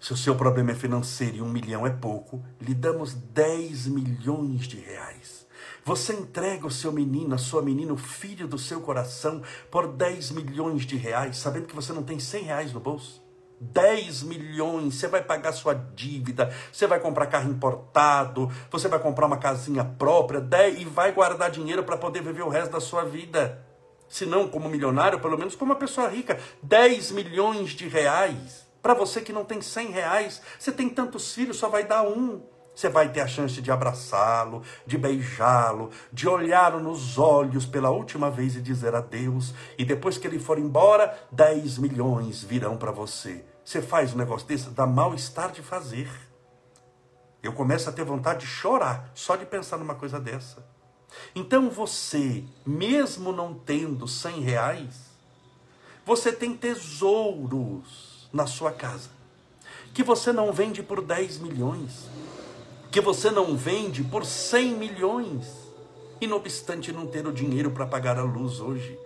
Se 0.00 0.12
o 0.12 0.16
seu 0.16 0.34
problema 0.34 0.72
é 0.72 0.74
financeiro 0.74 1.36
e 1.36 1.42
um 1.42 1.48
milhão 1.48 1.86
é 1.86 1.90
pouco, 1.90 2.44
lhe 2.60 2.74
damos 2.74 3.14
10 3.14 3.86
milhões 3.86 4.66
de 4.66 4.80
reais. 4.80 5.46
Você 5.84 6.12
entrega 6.12 6.66
o 6.66 6.72
seu 6.72 6.90
menino, 6.90 7.32
a 7.32 7.38
sua 7.38 7.62
menina, 7.62 7.92
o 7.92 7.96
filho 7.96 8.48
do 8.48 8.58
seu 8.58 8.80
coração, 8.80 9.42
por 9.70 9.86
10 9.86 10.32
milhões 10.32 10.84
de 10.84 10.96
reais, 10.96 11.36
sabendo 11.36 11.68
que 11.68 11.76
você 11.76 11.92
não 11.92 12.02
tem 12.02 12.18
100 12.18 12.42
reais 12.42 12.72
no 12.72 12.80
bolso? 12.80 13.22
10 13.60 14.24
milhões, 14.24 14.96
você 14.96 15.06
vai 15.06 15.22
pagar 15.22 15.52
sua 15.52 15.72
dívida, 15.72 16.52
você 16.72 16.84
vai 16.84 16.98
comprar 16.98 17.28
carro 17.28 17.48
importado, 17.48 18.50
você 18.72 18.88
vai 18.88 18.98
comprar 18.98 19.26
uma 19.26 19.38
casinha 19.38 19.84
própria 19.84 20.40
10, 20.40 20.80
e 20.80 20.84
vai 20.84 21.12
guardar 21.12 21.48
dinheiro 21.48 21.84
para 21.84 21.96
poder 21.96 22.24
viver 22.24 22.42
o 22.42 22.48
resto 22.48 22.72
da 22.72 22.80
sua 22.80 23.04
vida. 23.04 23.63
Se 24.14 24.24
não 24.24 24.46
como 24.46 24.68
milionário, 24.68 25.18
pelo 25.18 25.36
menos 25.36 25.56
como 25.56 25.72
uma 25.72 25.78
pessoa 25.78 26.06
rica. 26.06 26.38
10 26.62 27.10
milhões 27.10 27.70
de 27.70 27.88
reais. 27.88 28.64
Para 28.80 28.94
você 28.94 29.20
que 29.20 29.32
não 29.32 29.44
tem 29.44 29.60
100 29.60 29.90
reais, 29.90 30.40
você 30.56 30.70
tem 30.70 30.88
tantos 30.88 31.34
filhos, 31.34 31.56
só 31.56 31.68
vai 31.68 31.82
dar 31.82 32.04
um. 32.04 32.40
Você 32.72 32.88
vai 32.88 33.08
ter 33.08 33.22
a 33.22 33.26
chance 33.26 33.60
de 33.60 33.72
abraçá-lo, 33.72 34.62
de 34.86 34.96
beijá-lo, 34.96 35.90
de 36.12 36.28
olhá-lo 36.28 36.78
nos 36.78 37.18
olhos 37.18 37.66
pela 37.66 37.90
última 37.90 38.30
vez 38.30 38.54
e 38.54 38.62
dizer 38.62 38.94
adeus. 38.94 39.52
E 39.76 39.84
depois 39.84 40.16
que 40.16 40.28
ele 40.28 40.38
for 40.38 40.60
embora, 40.60 41.12
10 41.32 41.78
milhões 41.78 42.44
virão 42.44 42.76
para 42.76 42.92
você. 42.92 43.44
Você 43.64 43.82
faz 43.82 44.14
um 44.14 44.18
negócio 44.18 44.46
desse, 44.46 44.70
dá 44.70 44.86
mal-estar 44.86 45.50
de 45.50 45.60
fazer. 45.60 46.08
Eu 47.42 47.52
começo 47.52 47.90
a 47.90 47.92
ter 47.92 48.04
vontade 48.04 48.42
de 48.42 48.46
chorar 48.46 49.10
só 49.12 49.34
de 49.34 49.44
pensar 49.44 49.76
numa 49.76 49.96
coisa 49.96 50.20
dessa. 50.20 50.73
Então 51.34 51.68
você, 51.70 52.44
mesmo 52.64 53.32
não 53.32 53.54
tendo 53.54 54.06
100 54.06 54.40
reais, 54.40 54.94
você 56.04 56.32
tem 56.32 56.56
tesouros 56.56 58.28
na 58.32 58.46
sua 58.46 58.72
casa 58.72 59.10
que 59.92 60.02
você 60.02 60.32
não 60.32 60.52
vende 60.52 60.82
por 60.82 61.00
10 61.00 61.38
milhões 61.38 62.08
que 62.94 63.00
você 63.00 63.28
não 63.28 63.56
vende 63.56 64.04
por 64.04 64.24
100 64.24 64.76
milhões, 64.76 65.48
e 66.20 66.28
não 66.28 66.36
obstante 66.36 66.92
não 66.92 67.08
ter 67.08 67.26
o 67.26 67.32
dinheiro 67.32 67.72
para 67.72 67.84
pagar 67.84 68.16
a 68.20 68.22
luz 68.22 68.60
hoje, 68.60 68.96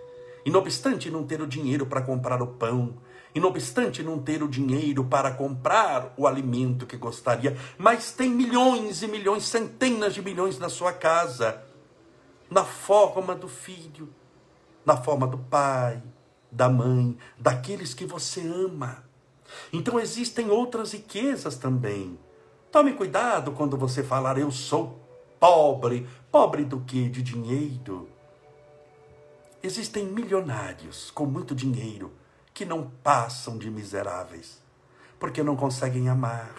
e 0.45 0.51
não 0.51 0.59
obstante 0.59 1.09
não 1.09 1.23
ter 1.23 1.41
o 1.41 1.47
dinheiro 1.47 1.87
para 1.87 2.03
comprar 2.03 2.39
o 2.39 2.45
pão, 2.45 2.93
e 3.33 3.39
não 3.39 3.49
obstante 3.49 4.03
não 4.03 4.19
ter 4.19 4.43
o 4.43 4.47
dinheiro 4.47 5.03
para 5.03 5.31
comprar 5.31 6.13
o 6.15 6.27
alimento 6.27 6.85
que 6.85 6.95
gostaria, 6.95 7.57
mas 7.79 8.11
tem 8.11 8.29
milhões 8.29 9.01
e 9.01 9.07
milhões, 9.07 9.45
centenas 9.45 10.13
de 10.13 10.21
milhões 10.21 10.59
na 10.59 10.69
sua 10.69 10.93
casa, 10.93 11.59
na 12.49 12.63
forma 12.63 13.35
do 13.35 13.47
filho, 13.47 14.09
na 14.85 14.97
forma 14.97 15.27
do 15.27 15.37
pai, 15.37 16.01
da 16.51 16.69
mãe, 16.69 17.17
daqueles 17.37 17.93
que 17.93 18.05
você 18.05 18.41
ama. 18.41 19.03
Então 19.71 19.99
existem 19.99 20.49
outras 20.49 20.93
riquezas 20.93 21.57
também 21.57 22.17
Tome 22.71 22.93
cuidado 22.93 23.51
quando 23.53 23.75
você 23.75 24.03
falar 24.03 24.37
eu 24.37 24.51
sou 24.51 24.99
pobre. 25.39 26.07
Pobre 26.31 26.63
do 26.63 26.79
que? 26.81 27.09
De 27.09 27.23
dinheiro. 27.23 28.07
Existem 29.63 30.05
milionários 30.05 31.09
com 31.09 31.25
muito 31.25 31.55
dinheiro 31.55 32.13
que 32.53 32.65
não 32.65 32.91
passam 33.03 33.57
de 33.57 33.71
miseráveis, 33.71 34.61
porque 35.19 35.41
não 35.41 35.55
conseguem 35.55 36.09
amar, 36.09 36.53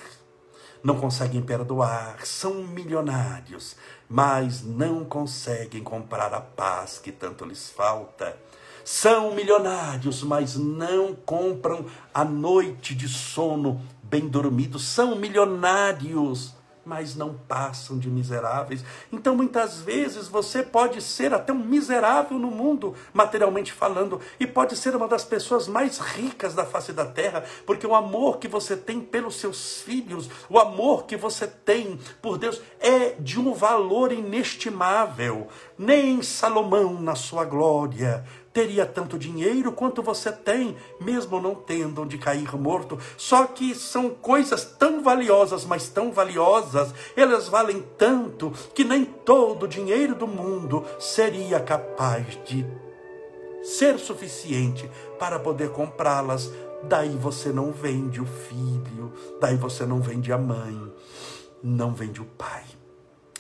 não 0.83 0.97
conseguem 0.97 1.43
perdoar, 1.43 2.25
são 2.25 2.55
milionários, 2.63 3.77
mas 4.09 4.63
não 4.63 5.05
conseguem 5.05 5.83
comprar 5.83 6.33
a 6.33 6.41
paz 6.41 6.99
que 6.99 7.13
tanto 7.13 7.45
lhes 7.45 7.71
falta. 7.71 8.37
São 8.85 9.35
milionários, 9.35 10.23
mas 10.23 10.57
não 10.57 11.15
compram 11.15 11.85
a 12.13 12.25
noite 12.25 12.95
de 12.95 13.09
sono 13.09 13.81
bem 14.03 14.27
dormidos, 14.27 14.85
são 14.85 15.15
milionários, 15.15 16.55
mas 16.85 17.15
não 17.15 17.35
passam 17.35 17.99
de 17.99 18.09
miseráveis. 18.11 18.85
Então, 19.13 19.37
muitas 19.37 19.81
vezes, 19.81 20.29
você 20.29 20.63
pode 20.63 21.01
ser 21.03 21.33
até 21.35 21.53
um 21.53 21.59
miserável 21.59 22.39
no 22.39 22.51
mundo, 22.51 22.95
materialmente 23.13 23.73
falando, 23.73 24.21
e 24.39 24.47
pode 24.47 24.77
ser 24.77 24.97
uma 24.97 25.09
das 25.09 25.25
pessoas 25.25 25.69
mais 25.69 25.99
ricas 25.99 26.55
da 26.55 26.65
face 26.65 26.93
da 26.93 27.07
terra, 27.07 27.45
porque 27.67 27.87
o 27.87 27.95
amor 27.95 28.39
que 28.39 28.49
você 28.49 28.77
tem 28.77 29.01
pelos 29.01 29.37
seus 29.37 29.81
filhos, 29.83 30.29
o 30.49 30.59
amor 30.59 31.05
que 31.05 31.17
você 31.17 31.47
tem 31.47 31.99
por 32.21 32.39
Deus, 32.39 32.61
é 32.79 33.11
de 33.19 33.39
um 33.39 33.53
valor 33.53 34.13
inestimável. 34.13 35.49
Nem 35.79 36.23
Salomão, 36.23 37.01
na 37.01 37.15
sua 37.15 37.45
glória, 37.45 38.25
teria 38.53 38.85
tanto 38.85 39.19
dinheiro 39.19 39.73
quanto 39.73 40.03
você 40.03 40.33
tem, 40.33 40.77
mesmo 41.01 41.41
não 41.41 41.55
tendo 41.55 42.03
onde 42.03 42.19
cair 42.19 42.55
morto. 42.57 42.99
Só 43.17 43.47
que 43.47 43.75
são 43.75 44.11
coisas 44.11 44.65
tão 44.65 45.03
valiosas, 45.03 45.65
mas 45.65 45.89
tão 45.89 46.13
valiosas, 46.13 46.93
elas 47.17 47.49
valem 47.49 47.85
tanto 47.97 48.51
que 48.75 48.85
nem 48.85 49.05
todo 49.05 49.65
o 49.65 49.69
dinheiro 49.69 50.15
do 50.15 50.27
mundo 50.27 50.85
seria 50.99 51.61
capaz 51.61 52.39
de 52.45 52.67
ser 53.63 53.99
suficiente 53.99 54.91
para 55.19 55.39
poder 55.39 55.71
comprá-las. 55.71 56.51
Daí 56.83 57.17
você 57.17 57.53
não 57.53 57.71
vende 57.73 58.21
o 58.21 58.27
filho, 58.27 59.13
daí 59.41 59.57
você 59.57 59.85
não 59.85 60.01
vende 60.01 60.33
a 60.33 60.39
mãe, 60.39 60.93
não 61.63 61.93
vende 61.93 62.23
o 62.23 62.25
pai. 62.25 62.80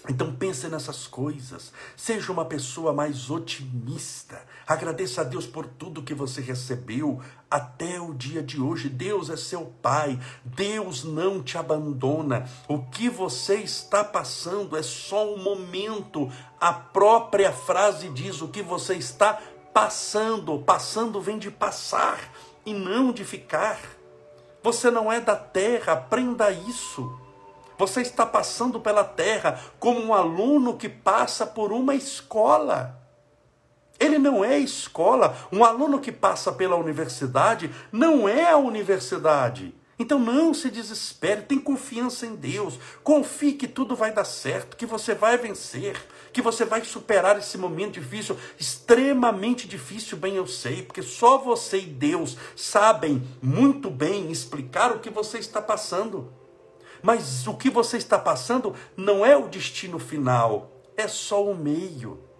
Então 0.08 0.34
pense 0.34 0.66
nessas 0.68 1.06
coisas, 1.06 1.72
seja 1.94 2.32
uma 2.32 2.44
pessoa 2.46 2.92
mais 2.92 3.28
otimista, 3.28 4.40
agradeça 4.66 5.20
a 5.20 5.24
Deus 5.24 5.46
por 5.46 5.66
tudo 5.66 6.02
que 6.02 6.14
você 6.14 6.40
recebeu 6.40 7.20
até 7.50 8.00
o 8.00 8.14
dia 8.14 8.42
de 8.42 8.60
hoje. 8.60 8.88
Deus 8.88 9.28
é 9.28 9.36
seu 9.36 9.66
Pai, 9.82 10.18
Deus 10.42 11.04
não 11.04 11.42
te 11.42 11.58
abandona. 11.58 12.48
O 12.66 12.78
que 12.78 13.10
você 13.10 13.56
está 13.56 14.02
passando 14.02 14.76
é 14.76 14.82
só 14.82 15.34
um 15.34 15.42
momento. 15.42 16.32
A 16.58 16.72
própria 16.72 17.52
frase 17.52 18.08
diz 18.08 18.40
o 18.40 18.48
que 18.48 18.62
você 18.62 18.94
está 18.94 19.38
passando. 19.74 20.58
Passando 20.60 21.20
vem 21.20 21.38
de 21.38 21.50
passar 21.50 22.18
e 22.64 22.72
não 22.72 23.12
de 23.12 23.24
ficar. 23.24 23.78
Você 24.62 24.90
não 24.90 25.10
é 25.10 25.20
da 25.20 25.36
terra, 25.36 25.94
aprenda 25.94 26.50
isso. 26.50 27.29
Você 27.80 28.02
está 28.02 28.26
passando 28.26 28.78
pela 28.78 29.02
terra 29.02 29.58
como 29.78 30.00
um 30.00 30.12
aluno 30.12 30.76
que 30.76 30.86
passa 30.86 31.46
por 31.46 31.72
uma 31.72 31.94
escola. 31.94 33.00
Ele 33.98 34.18
não 34.18 34.44
é 34.44 34.58
escola. 34.58 35.34
Um 35.50 35.64
aluno 35.64 35.98
que 35.98 36.12
passa 36.12 36.52
pela 36.52 36.76
universidade 36.76 37.70
não 37.90 38.28
é 38.28 38.50
a 38.50 38.58
universidade. 38.58 39.74
Então 39.98 40.18
não 40.18 40.52
se 40.52 40.68
desespere, 40.70 41.40
tem 41.40 41.58
confiança 41.58 42.26
em 42.26 42.34
Deus, 42.34 42.78
confie 43.02 43.54
que 43.54 43.66
tudo 43.66 43.96
vai 43.96 44.12
dar 44.12 44.24
certo, 44.24 44.76
que 44.76 44.84
você 44.84 45.14
vai 45.14 45.38
vencer, 45.38 45.96
que 46.34 46.42
você 46.42 46.66
vai 46.66 46.84
superar 46.84 47.38
esse 47.38 47.56
momento 47.56 47.94
difícil, 47.94 48.36
extremamente 48.58 49.66
difícil, 49.66 50.18
bem 50.18 50.36
eu 50.36 50.46
sei, 50.46 50.82
porque 50.82 51.02
só 51.02 51.38
você 51.38 51.78
e 51.78 51.86
Deus 51.86 52.36
sabem 52.54 53.22
muito 53.40 53.90
bem 53.90 54.30
explicar 54.30 54.92
o 54.92 55.00
que 55.00 55.08
você 55.08 55.38
está 55.38 55.62
passando. 55.62 56.39
Mas 57.02 57.46
o 57.46 57.54
que 57.54 57.70
você 57.70 57.96
está 57.96 58.18
passando 58.18 58.74
não 58.96 59.24
é 59.24 59.36
o 59.36 59.48
destino 59.48 59.98
final, 59.98 60.70
é 60.96 61.08
só 61.08 61.44
o 61.44 61.54
meio. 61.54 62.30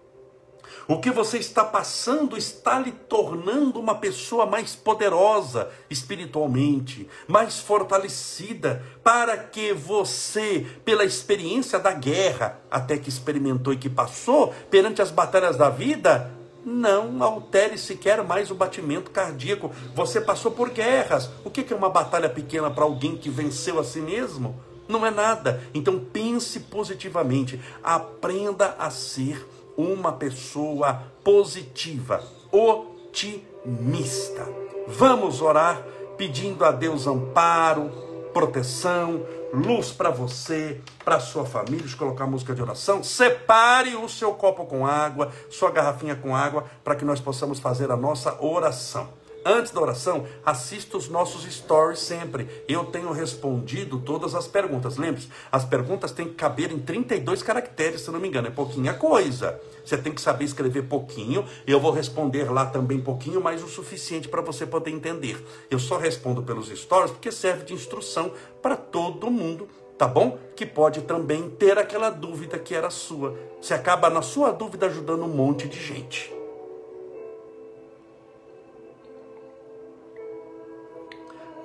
O 0.87 0.99
que 0.99 1.11
você 1.11 1.39
está 1.39 1.65
passando 1.65 2.37
está 2.37 2.79
lhe 2.79 2.91
tornando 2.91 3.79
uma 3.79 3.95
pessoa 3.95 4.45
mais 4.45 4.75
poderosa 4.75 5.71
espiritualmente, 5.89 7.09
mais 7.29 7.61
fortalecida, 7.61 8.85
para 9.03 9.37
que 9.37 9.73
você, 9.73 10.67
pela 10.85 11.05
experiência 11.05 11.79
da 11.79 11.93
guerra, 11.93 12.61
até 12.71 12.99
que 12.99 13.09
experimentou 13.09 13.73
e 13.73 13.77
que 13.77 13.89
passou, 13.89 14.53
perante 14.69 15.01
as 15.01 15.11
batalhas 15.11 15.57
da 15.57 15.71
vida, 15.71 16.40
não 16.65 17.23
altere 17.23 17.79
sequer 17.79 18.23
mais 18.23 18.51
o 18.51 18.55
batimento 18.55 19.11
cardíaco. 19.11 19.71
Você 19.95 20.21
passou 20.21 20.53
por 20.53 20.71
guerras. 20.71 21.31
O 21.45 21.51
que 21.51 21.73
é 21.73 21.77
uma 21.77 21.91
batalha 21.91 22.29
pequena 22.29 22.71
para 22.71 22.85
alguém 22.85 23.17
que 23.17 23.31
venceu 23.31 23.79
a 23.79 23.85
si 23.85 24.01
mesmo? 24.01 24.61
Não 24.89 25.07
é 25.07 25.11
nada. 25.11 25.63
Então 25.73 25.99
pense 25.99 26.61
positivamente. 26.61 27.61
Aprenda 27.83 28.75
a 28.79 28.91
ser 28.91 29.47
uma 29.77 30.13
pessoa 30.13 31.03
positiva, 31.25 32.23
otimista. 32.53 34.47
Vamos 34.89 35.41
orar 35.41 35.83
pedindo 36.17 36.65
a 36.65 36.73
Deus 36.73 37.07
amparo, 37.07 38.10
proteção, 38.33 39.25
luz 39.53 39.93
para 39.93 40.11
você, 40.11 40.81
para 41.05 41.21
sua 41.21 41.45
família. 41.45 41.85
Eu 41.85 41.99
colocar 41.99 42.27
música 42.27 42.55
de 42.55 42.63
oração. 42.63 43.03
Separe 43.03 43.95
o 43.97 44.09
seu 44.09 44.33
copo 44.35 44.65
com 44.67 44.87
água, 44.87 45.31
sua 45.51 45.71
garrafinha 45.71 46.17
com 46.17 46.35
água, 46.35 46.65
para 46.83 46.95
que 46.95 47.05
nós 47.05 47.21
possamos 47.21 47.59
fazer 47.59 47.91
a 47.91 47.97
nossa 47.97 48.37
oração. 48.43 49.20
Antes 49.45 49.73
da 49.73 49.81
oração, 49.81 50.27
assista 50.45 50.97
os 50.97 51.09
nossos 51.09 51.51
stories 51.51 51.99
sempre. 51.99 52.47
Eu 52.69 52.85
tenho 52.85 53.11
respondido 53.11 53.99
todas 53.99 54.35
as 54.35 54.47
perguntas. 54.47 54.97
Lembre-se, 54.97 55.29
as 55.51 55.65
perguntas 55.65 56.13
têm 56.13 56.29
que 56.29 56.35
caber 56.35 56.71
em 56.71 56.79
32 56.79 57.43
caracteres, 57.43 58.03
se 58.03 58.11
não 58.11 58.21
me 58.21 58.29
engano. 58.29 58.49
É 58.49 58.51
pouquinha 58.51 58.93
coisa. 58.93 59.61
Você 59.85 59.97
tem 59.97 60.13
que 60.13 60.21
saber 60.21 60.45
escrever 60.45 60.83
pouquinho. 60.83 61.45
Eu 61.67 61.81
vou 61.81 61.91
responder 61.91 62.51
lá 62.51 62.67
também 62.67 63.01
pouquinho, 63.01 63.41
mas 63.41 63.63
o 63.63 63.69
suficiente 63.69 64.29
para 64.29 64.43
você 64.43 64.67
poder 64.67 64.91
entender. 64.91 65.43
Eu 65.71 65.79
só 65.79 65.97
respondo 65.97 66.43
pelos 66.43 66.69
stories 66.69 67.11
porque 67.11 67.33
serve 67.33 67.65
de 67.65 67.75
instrução 67.75 68.33
para 68.61 68.77
todo 68.77 69.31
mundo 69.31 69.69
tá 70.01 70.09
bom? 70.09 70.39
Que 70.57 70.65
pode 70.65 71.03
também 71.03 71.51
ter 71.51 71.77
aquela 71.77 72.09
dúvida 72.09 72.59
que 72.59 72.75
era 72.75 72.89
sua. 72.89 73.37
Você 73.61 73.75
acaba 73.75 74.09
na 74.09 74.23
sua 74.23 74.51
dúvida 74.51 74.87
ajudando 74.87 75.25
um 75.25 75.29
monte 75.29 75.69
de 75.69 75.79
gente. 75.79 76.40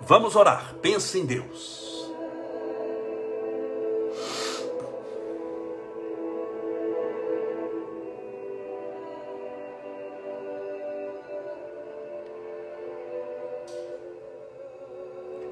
Vamos 0.07 0.35
orar. 0.35 0.75
Pense 0.83 1.19
em 1.19 1.25
Deus. 1.25 1.83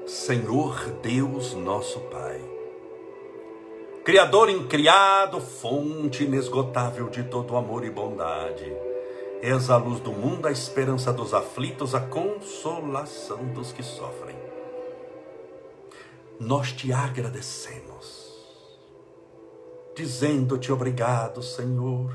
Senhor 0.06 0.90
Deus 1.02 1.52
nosso 1.54 2.00
Pai, 2.02 2.40
Criador 4.04 4.48
incriado, 4.48 5.40
fonte 5.40 6.24
inesgotável 6.24 7.08
de 7.08 7.24
todo 7.24 7.56
amor 7.56 7.84
e 7.84 7.90
bondade, 7.90 8.72
és 9.42 9.68
a 9.68 9.76
luz 9.76 10.00
do 10.00 10.12
mundo, 10.12 10.46
a 10.46 10.52
esperança 10.52 11.12
dos 11.12 11.34
aflitos, 11.34 11.94
a 11.94 12.00
consolação 12.00 13.44
dos 13.52 13.72
que 13.72 13.82
sofrem 13.82 14.43
nós 16.38 16.72
te 16.72 16.92
agradecemos, 16.92 18.34
dizendo-te 19.94 20.72
obrigado, 20.72 21.42
Senhor, 21.42 22.14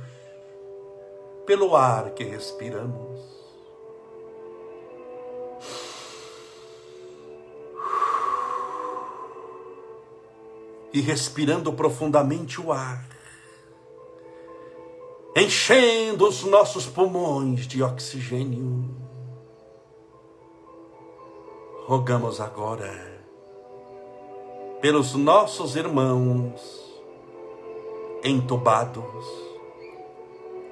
pelo 1.46 1.76
ar 1.76 2.12
que 2.12 2.24
respiramos. 2.24 3.40
E 10.92 11.02
respirando 11.02 11.72
profundamente 11.72 12.60
o 12.60 12.72
ar, 12.72 13.08
enchendo 15.36 16.28
os 16.28 16.44
nossos 16.44 16.88
pulmões 16.88 17.68
de 17.68 17.84
oxigênio, 17.84 18.90
rogamos 21.86 22.42
agora 22.42 23.19
pelos 24.82 25.14
nossos 25.14 25.76
irmãos 25.76 26.80
entubados 28.24 29.26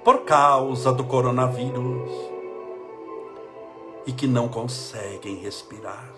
por 0.03 0.23
causa 0.23 0.93
do 0.93 1.03
coronavírus 1.03 2.09
e 4.05 4.13
que 4.13 4.25
não 4.25 4.47
conseguem 4.47 5.35
respirar. 5.35 6.13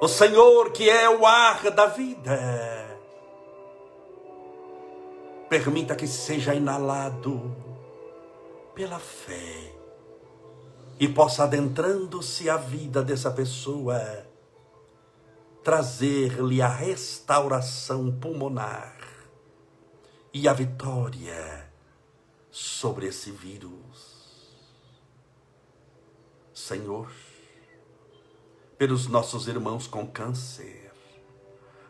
O 0.00 0.08
Senhor, 0.08 0.72
que 0.72 0.90
é 0.90 1.08
o 1.08 1.24
ar 1.24 1.70
da 1.70 1.86
vida, 1.86 2.98
permita 5.48 5.94
que 5.94 6.08
seja 6.08 6.52
inalado 6.52 7.54
pela 8.74 8.98
fé 8.98 9.72
e 10.98 11.06
possa 11.06 11.44
adentrando-se 11.44 12.50
a 12.50 12.56
vida 12.56 13.00
dessa 13.00 13.30
pessoa 13.30 14.31
trazer-lhe 15.62 16.60
a 16.60 16.68
restauração 16.68 18.10
pulmonar 18.10 18.96
e 20.34 20.48
a 20.48 20.52
vitória 20.52 21.70
sobre 22.50 23.06
esse 23.06 23.30
vírus. 23.30 24.12
Senhor, 26.52 27.10
pelos 28.76 29.06
nossos 29.06 29.46
irmãos 29.46 29.86
com 29.86 30.06
câncer, 30.06 30.92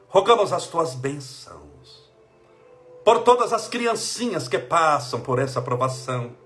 rogamos 0.08 0.52
as 0.52 0.66
tuas 0.66 0.94
bênçãos, 0.94 2.10
por 3.04 3.22
todas 3.22 3.52
as 3.52 3.68
criancinhas 3.68 4.48
que 4.48 4.58
passam 4.58 5.20
por 5.20 5.38
essa 5.38 5.60
aprovação, 5.60 6.36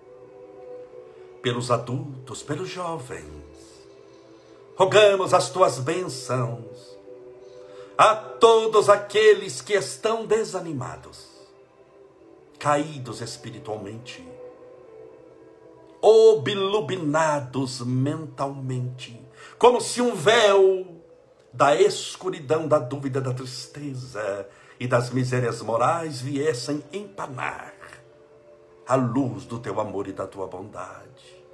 pelos 1.42 1.70
adultos, 1.70 2.42
pelos 2.42 2.68
jovens, 2.68 3.44
rogamos 4.76 5.34
as 5.34 5.50
tuas 5.50 5.78
bênçãos 5.78 6.95
a 7.96 8.14
todos 8.14 8.90
aqueles 8.90 9.62
que 9.62 9.72
estão 9.72 10.26
desanimados, 10.26 11.28
caídos 12.58 13.20
espiritualmente, 13.20 14.26
obluminados 16.00 17.80
mentalmente, 17.80 19.18
como 19.58 19.80
se 19.80 20.02
um 20.02 20.14
véu 20.14 20.86
da 21.52 21.74
escuridão, 21.74 22.68
da 22.68 22.78
dúvida, 22.78 23.20
da 23.20 23.32
tristeza 23.32 24.46
e 24.78 24.86
das 24.86 25.08
misérias 25.08 25.62
morais 25.62 26.20
viessem 26.20 26.84
empanar 26.92 27.74
a 28.86 28.94
luz 28.94 29.44
do 29.46 29.58
teu 29.58 29.80
amor 29.80 30.06
e 30.06 30.12
da 30.12 30.26
tua 30.26 30.46
bondade. 30.46 31.44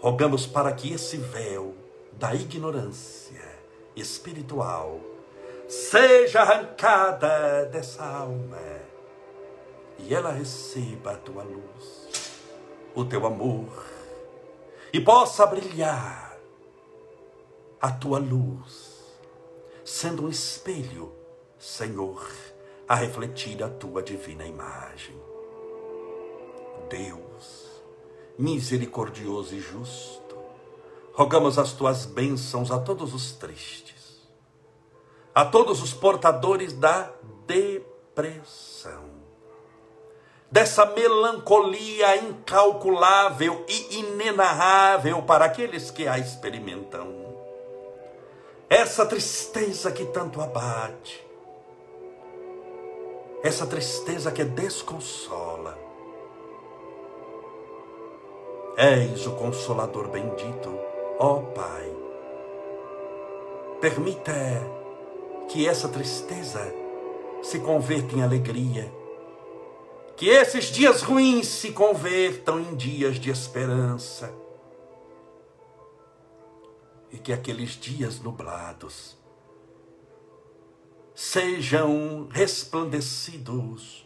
Rogamos 0.00 0.46
para 0.46 0.72
que 0.72 0.92
esse 0.92 1.18
véu 1.18 1.74
da 2.12 2.34
ignorância 2.34 3.44
espiritual 3.94 5.00
seja 5.74 6.42
arrancada 6.42 7.66
dessa 7.66 8.04
alma 8.04 8.60
e 9.98 10.14
ela 10.14 10.30
receba 10.30 11.12
a 11.12 11.16
tua 11.16 11.42
luz, 11.42 12.08
o 12.94 13.04
teu 13.04 13.26
amor, 13.26 13.84
e 14.92 15.00
possa 15.00 15.44
brilhar 15.46 16.38
a 17.80 17.90
tua 17.90 18.18
luz, 18.18 19.18
sendo 19.84 20.26
um 20.26 20.28
espelho, 20.28 21.12
Senhor, 21.58 22.24
a 22.88 22.94
refletir 22.94 23.62
a 23.62 23.68
tua 23.68 24.02
divina 24.02 24.46
imagem. 24.46 25.20
Deus, 26.88 27.82
misericordioso 28.38 29.54
e 29.54 29.60
justo, 29.60 30.36
rogamos 31.12 31.58
as 31.58 31.72
tuas 31.72 32.06
bênçãos 32.06 32.70
a 32.70 32.78
todos 32.78 33.12
os 33.14 33.32
tristes 33.32 33.93
a 35.34 35.44
todos 35.44 35.82
os 35.82 35.92
portadores 35.92 36.72
da 36.72 37.10
depressão, 37.46 39.04
dessa 40.50 40.86
melancolia 40.86 42.16
incalculável 42.16 43.64
e 43.68 43.96
inenarrável 43.98 45.22
para 45.22 45.46
aqueles 45.46 45.90
que 45.90 46.06
a 46.06 46.18
experimentam. 46.18 47.24
essa 48.68 49.06
tristeza 49.06 49.92
que 49.92 50.04
tanto 50.06 50.40
abate, 50.40 51.24
essa 53.42 53.66
tristeza 53.66 54.32
que 54.32 54.42
desconsola. 54.42 55.78
És 58.76 59.26
o 59.26 59.32
consolador 59.36 60.08
bendito, 60.08 60.76
ó 61.18 61.36
Pai. 61.54 61.94
Permita 63.80 64.32
que 65.48 65.66
essa 65.66 65.88
tristeza 65.88 66.60
se 67.42 67.60
converta 67.60 68.16
em 68.16 68.22
alegria, 68.22 68.92
que 70.16 70.28
esses 70.28 70.66
dias 70.66 71.02
ruins 71.02 71.46
se 71.46 71.72
convertam 71.72 72.60
em 72.60 72.74
dias 72.74 73.16
de 73.16 73.30
esperança 73.30 74.32
e 77.10 77.18
que 77.18 77.32
aqueles 77.32 77.70
dias 77.70 78.20
nublados 78.20 79.16
sejam 81.14 82.28
resplandecidos 82.30 84.04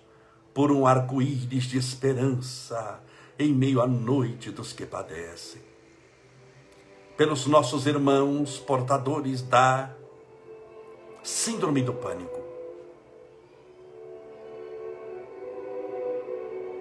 por 0.53 0.71
um 0.71 0.87
arco-íris 0.87 1.65
de 1.65 1.79
esperança 1.79 3.03
em 3.39 3.53
meio 3.53 3.81
à 3.81 3.87
noite 3.87 4.51
dos 4.51 4.73
que 4.73 4.85
padecem. 4.85 5.63
Pelos 7.17 7.47
nossos 7.47 7.87
irmãos 7.87 8.59
portadores 8.59 9.41
da 9.41 9.98
síndrome 11.29 11.83
do 11.83 11.93
pânico, 11.93 12.41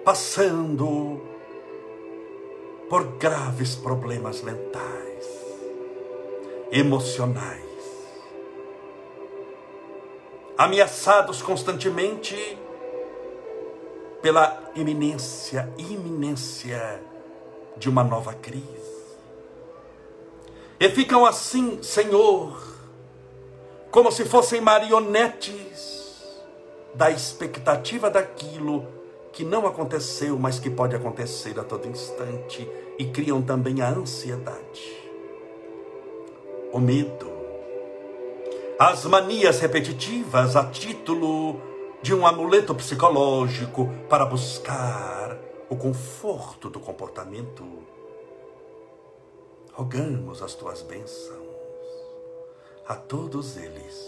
passando 0.06 1.22
por 2.90 3.04
graves 3.18 3.76
problemas 3.76 4.42
mentais 4.42 5.26
emocionais. 6.72 7.58
Ameaçados 10.58 11.42
constantemente 11.42 12.58
pela 14.22 14.72
iminência, 14.76 15.72
iminência 15.78 17.04
de 17.76 17.90
uma 17.90 18.04
nova 18.04 18.34
crise. 18.34 18.66
E 20.80 20.90
ficam 20.90 21.26
assim, 21.26 21.84
Senhor, 21.84 22.77
como 23.98 24.12
se 24.12 24.26
fossem 24.26 24.62
marionetes 24.62 26.24
da 26.94 27.10
expectativa 27.10 28.12
daquilo 28.12 28.86
que 29.34 29.44
não 29.44 29.66
aconteceu, 29.66 30.38
mas 30.38 30.60
que 30.60 30.70
pode 30.70 30.96
acontecer 30.96 31.60
a 31.60 31.64
todo 31.64 31.88
instante, 31.88 32.70
e 33.00 33.06
criam 33.06 33.42
também 33.42 33.82
a 33.82 33.90
ansiedade 33.90 35.04
o 36.72 36.78
medo, 36.78 37.28
as 38.78 39.04
manias 39.06 39.60
repetitivas 39.62 40.56
a 40.56 40.70
título 40.70 41.60
de 42.00 42.14
um 42.14 42.28
amuleto 42.28 42.76
psicológico 42.76 43.90
para 44.08 44.28
buscar 44.28 45.36
o 45.72 45.76
conforto 45.76 46.70
do 46.70 46.80
comportamento. 46.80 47.64
Rogamos 49.74 50.44
as 50.44 50.54
tuas 50.54 50.84
bênçãos 50.84 51.37
a 52.88 52.96
todos 52.96 53.58
eles, 53.58 54.08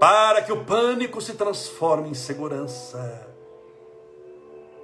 para 0.00 0.42
que 0.42 0.52
o 0.52 0.64
pânico 0.64 1.20
se 1.20 1.34
transforme 1.34 2.08
em 2.08 2.14
segurança 2.14 3.28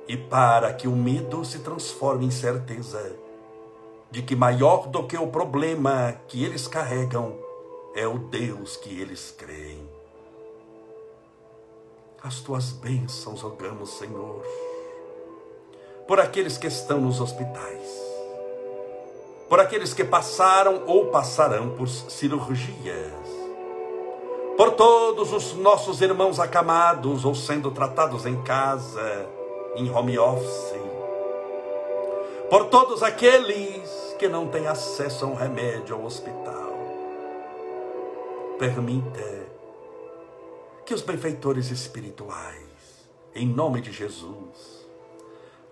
e 0.07 0.17
para 0.17 0.73
que 0.73 0.87
o 0.87 0.93
medo 0.95 1.45
se 1.45 1.61
transforme 1.61 2.27
em 2.27 2.31
certeza 2.31 3.17
de 4.11 4.23
que 4.23 4.35
maior 4.35 4.89
do 4.89 5.07
que 5.07 5.17
o 5.17 5.29
problema 5.29 6.13
que 6.27 6.45
eles 6.45 6.67
carregam 6.67 7.39
é 7.95 8.07
o 8.07 8.19
Deus 8.19 8.77
que 8.77 9.01
eles 9.01 9.35
creem. 9.37 9.89
As 12.23 12.41
tuas 12.41 12.71
bênçãos 12.71 13.41
rogamos, 13.41 13.91
Senhor, 13.99 14.45
por 16.07 16.21
aqueles 16.21 16.59
que 16.59 16.67
estão 16.67 17.01
nos 17.01 17.21
hospitais, 17.21 18.10
por 19.51 19.59
aqueles 19.59 19.93
que 19.93 20.05
passaram 20.05 20.85
ou 20.87 21.07
passarão 21.07 21.71
por 21.71 21.89
cirurgias, 21.89 23.13
por 24.57 24.71
todos 24.77 25.33
os 25.33 25.55
nossos 25.55 26.01
irmãos 26.01 26.39
acamados 26.39 27.25
ou 27.25 27.35
sendo 27.35 27.73
tratados 27.73 28.27
em 28.27 28.41
casa, 28.43 29.29
em 29.75 29.91
home 29.91 30.17
office, 30.17 30.79
por 32.49 32.67
todos 32.67 33.03
aqueles 33.03 34.15
que 34.21 34.29
não 34.29 34.47
tem 34.47 34.69
acesso 34.69 35.25
a 35.25 35.29
um 35.29 35.35
remédio 35.35 35.97
ao 35.97 36.05
hospital. 36.05 36.71
Permita 38.57 39.49
que 40.87 40.95
os 40.95 41.03
benfeitores 41.03 41.73
espirituais, 41.73 43.09
em 43.35 43.49
nome 43.49 43.81
de 43.81 43.91
Jesus, 43.91 44.70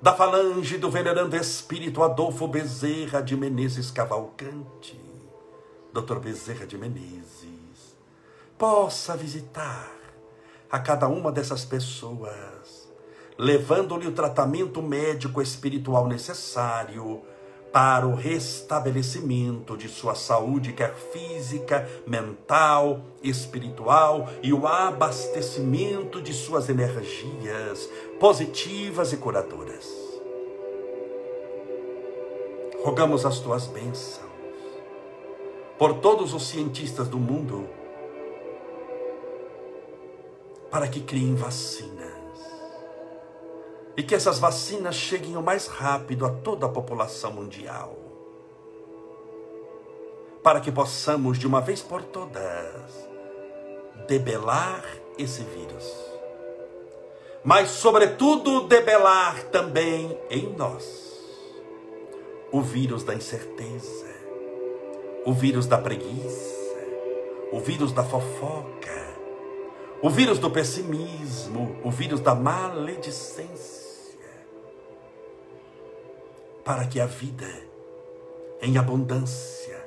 da 0.01 0.15
falange 0.15 0.79
do 0.79 0.89
venerando 0.89 1.37
espírito 1.37 2.05
Adolfo 2.05 2.47
Bezerra 2.47 3.21
de 3.21 3.37
Menezes 3.37 3.91
Cavalcante, 3.91 4.99
Dr. 5.93 6.21
Bezerra 6.21 6.67
de 6.67 6.79
Menezes, 6.79 7.97
possa 8.57 9.17
visitar 9.17 9.91
a 10.71 10.79
cada 10.79 11.09
uma 11.09 11.33
dessas 11.33 11.65
pessoas, 11.65 12.89
levando-lhe 13.37 14.07
o 14.07 14.13
tratamento 14.13 14.81
médico 14.81 15.43
espiritual 15.43 16.07
necessário 16.07 17.23
para 17.73 18.07
o 18.07 18.15
restabelecimento 18.15 19.77
de 19.77 19.89
sua 19.89 20.15
saúde, 20.15 20.73
quer 20.73 20.95
física, 20.95 21.89
mental, 22.07 23.03
espiritual, 23.23 24.29
e 24.43 24.53
o 24.53 24.67
abastecimento 24.67 26.23
de 26.23 26.33
suas 26.33 26.69
energias 26.69 27.89
positivas 28.19 29.13
e 29.13 29.17
curadoras. 29.17 29.89
Rogamos 32.83 33.25
as 33.25 33.39
tuas 33.39 33.67
bênçãos 33.67 34.27
por 35.79 35.95
todos 36.01 36.35
os 36.35 36.49
cientistas 36.49 37.07
do 37.07 37.19
mundo 37.19 37.69
para 40.69 40.89
que 40.89 41.01
criem 41.01 41.37
vacinas 41.37 42.09
e 43.97 44.03
que 44.03 44.15
essas 44.15 44.39
vacinas 44.41 44.97
cheguem 44.97 45.37
o 45.37 45.43
mais 45.43 45.69
rápido 45.69 46.27
a 46.27 46.31
toda 46.31 46.67
a 46.67 46.69
população 46.69 47.33
mundial. 47.33 47.97
Para 50.43 50.61
que 50.61 50.73
possamos, 50.73 51.39
de 51.39 51.47
uma 51.47 51.61
vez 51.61 51.83
por 51.83 52.03
todas, 52.03 53.09
debelar 54.09 54.85
esse 55.17 55.43
vírus. 55.43 56.18
Mas, 57.49 57.71
sobretudo, 57.71 58.69
debelar 58.69 59.45
também 59.45 60.21
em 60.29 60.53
nós 60.53 61.19
o 62.53 62.61
vírus 62.61 63.03
da 63.03 63.15
incerteza, 63.15 64.07
o 65.25 65.33
vírus 65.33 65.67
da 65.67 65.79
preguiça, 65.79 66.77
o 67.51 67.59
vírus 67.59 67.91
da 67.91 68.05
fofoca, 68.05 69.15
o 70.03 70.11
vírus 70.11 70.39
do 70.39 70.51
pessimismo, 70.51 71.81
o 71.83 71.91
vírus 71.91 72.21
da 72.21 72.35
maledicência 72.35 74.29
para 76.63 76.85
que 76.85 77.01
a 77.01 77.07
vida 77.07 77.49
em 78.61 78.77
abundância, 78.77 79.83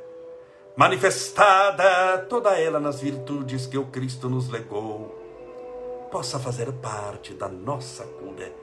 manifestada 0.76 2.26
toda 2.28 2.60
ela 2.60 2.80
nas 2.80 3.00
virtudes 3.00 3.68
que 3.68 3.78
o 3.78 3.86
Cristo 3.86 4.28
nos 4.28 4.50
legou, 4.50 5.21
possa 6.12 6.38
fazer 6.38 6.72
parte 6.74 7.34
da 7.34 7.48
nossa 7.48 8.04
cura, 8.04 8.54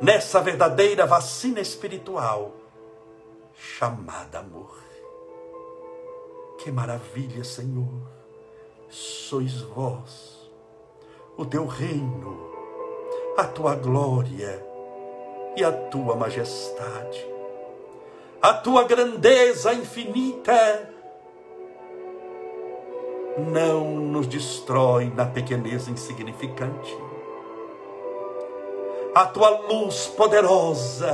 nessa 0.00 0.40
verdadeira 0.40 1.06
vacina 1.06 1.60
espiritual 1.60 2.52
chamada 3.54 4.40
amor. 4.40 4.78
Que 6.58 6.70
maravilha, 6.70 7.42
Senhor, 7.42 8.02
sois 8.90 9.60
vós, 9.62 10.50
o 11.36 11.46
teu 11.46 11.66
reino, 11.66 12.52
a 13.36 13.44
tua 13.44 13.74
glória, 13.74 14.68
e 15.58 15.64
a 15.64 15.72
tua 15.72 16.14
majestade, 16.14 17.26
a 18.40 18.54
tua 18.54 18.84
grandeza 18.84 19.72
infinita, 19.72 20.88
não 23.38 24.00
nos 24.00 24.26
destrói 24.26 25.12
na 25.14 25.24
pequenez 25.24 25.88
insignificante. 25.88 26.96
A 29.14 29.26
tua 29.26 29.50
luz 29.68 30.06
poderosa 30.06 31.12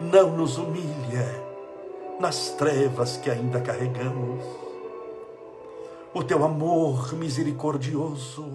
não 0.00 0.36
nos 0.36 0.58
humilha 0.58 1.42
nas 2.20 2.50
trevas 2.50 3.16
que 3.16 3.30
ainda 3.30 3.60
carregamos. 3.60 4.44
O 6.14 6.22
teu 6.22 6.44
amor 6.44 7.14
misericordioso 7.14 8.46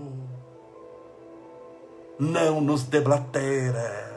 não 2.20 2.62
nos 2.62 2.84
deblatera 2.84 4.08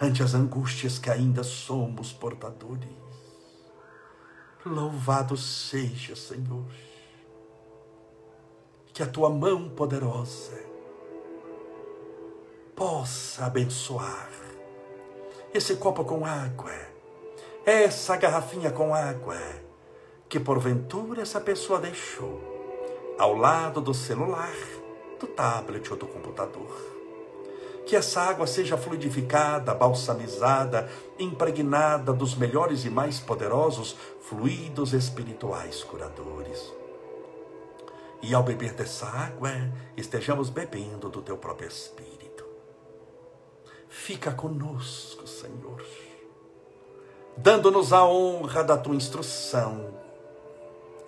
ante 0.00 0.22
as 0.22 0.34
angústias 0.34 0.98
que 0.98 1.10
ainda 1.10 1.42
somos 1.42 2.12
portadores. 2.12 2.99
Louvado 4.64 5.36
seja, 5.36 6.14
Senhor. 6.14 6.66
Que 8.92 9.02
a 9.02 9.06
tua 9.06 9.30
mão 9.30 9.70
poderosa 9.70 10.58
possa 12.76 13.46
abençoar 13.46 14.30
esse 15.54 15.76
copo 15.76 16.04
com 16.04 16.24
água, 16.24 16.72
essa 17.64 18.16
garrafinha 18.16 18.70
com 18.70 18.94
água, 18.94 19.36
que 20.28 20.38
porventura 20.38 21.22
essa 21.22 21.40
pessoa 21.40 21.80
deixou 21.80 22.40
ao 23.18 23.34
lado 23.34 23.80
do 23.80 23.92
celular, 23.92 24.54
do 25.18 25.26
tablet 25.26 25.90
ou 25.90 25.96
do 25.96 26.06
computador 26.06 26.89
que 27.90 27.96
essa 27.96 28.20
água 28.20 28.46
seja 28.46 28.78
fluidificada, 28.78 29.74
balsamizada, 29.74 30.88
impregnada 31.18 32.12
dos 32.12 32.36
melhores 32.36 32.84
e 32.84 32.88
mais 32.88 33.18
poderosos 33.18 33.96
fluidos 34.20 34.92
espirituais 34.92 35.82
curadores. 35.82 36.72
E 38.22 38.32
ao 38.32 38.44
beber 38.44 38.74
dessa 38.74 39.06
água, 39.06 39.50
estejamos 39.96 40.50
bebendo 40.50 41.08
do 41.08 41.20
teu 41.20 41.36
próprio 41.36 41.66
Espírito. 41.66 42.44
Fica 43.88 44.30
conosco, 44.30 45.26
Senhor, 45.26 45.84
dando-nos 47.36 47.92
a 47.92 48.04
honra 48.06 48.62
da 48.62 48.78
tua 48.78 48.94
instrução 48.94 49.92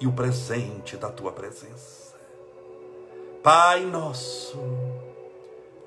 e 0.01 0.07
o 0.09 0.13
presente 0.13 0.97
da 0.97 1.11
tua 1.11 1.31
presença. 1.31 2.17
Pai 3.41 3.85
nosso, 3.85 4.59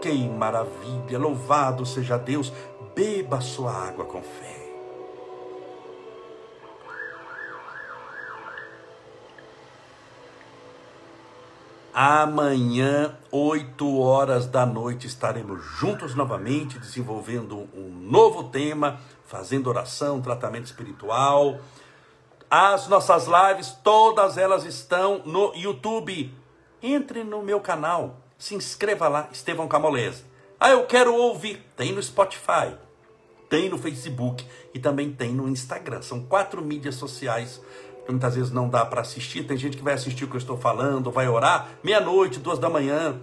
Que 0.00 0.28
maravilha! 0.28 1.18
Louvado 1.18 1.84
seja 1.84 2.16
Deus! 2.16 2.52
Beba 2.94 3.40
sua 3.40 3.72
água 3.72 4.04
com 4.04 4.22
fé. 4.22 4.58
Amanhã, 11.92 13.16
8 13.32 13.98
horas 13.98 14.46
da 14.46 14.64
noite, 14.64 15.08
estaremos 15.08 15.64
juntos 15.64 16.14
novamente, 16.14 16.78
desenvolvendo 16.78 17.68
um 17.74 17.88
novo 17.88 18.44
tema, 18.44 19.00
fazendo 19.26 19.68
oração, 19.68 20.20
tratamento 20.20 20.66
espiritual. 20.66 21.58
As 22.48 22.86
nossas 22.86 23.26
lives, 23.26 23.76
todas 23.82 24.38
elas 24.38 24.64
estão 24.64 25.22
no 25.24 25.52
YouTube. 25.56 26.32
Entre 26.80 27.24
no 27.24 27.42
meu 27.42 27.60
canal, 27.60 28.16
se 28.38 28.54
inscreva 28.54 29.08
lá, 29.08 29.28
Estevão 29.32 29.66
Camolese. 29.66 30.24
Ah, 30.60 30.70
eu 30.70 30.86
quero 30.86 31.14
ouvir. 31.14 31.62
Tem 31.76 31.92
no 31.92 32.02
Spotify, 32.02 32.74
tem 33.48 33.68
no 33.68 33.76
Facebook 33.76 34.46
e 34.72 34.78
também 34.78 35.12
tem 35.12 35.32
no 35.32 35.48
Instagram. 35.48 36.00
São 36.02 36.24
quatro 36.24 36.62
mídias 36.62 36.94
sociais 36.94 37.60
que 38.06 38.12
muitas 38.12 38.36
vezes 38.36 38.52
não 38.52 38.68
dá 38.68 38.86
para 38.86 39.00
assistir. 39.00 39.44
Tem 39.44 39.56
gente 39.56 39.76
que 39.76 39.82
vai 39.82 39.94
assistir 39.94 40.24
o 40.24 40.28
que 40.28 40.36
eu 40.36 40.38
estou 40.38 40.56
falando, 40.56 41.10
vai 41.10 41.28
orar 41.28 41.68
meia-noite, 41.82 42.38
duas 42.38 42.58
da 42.58 42.70
manhã, 42.70 43.20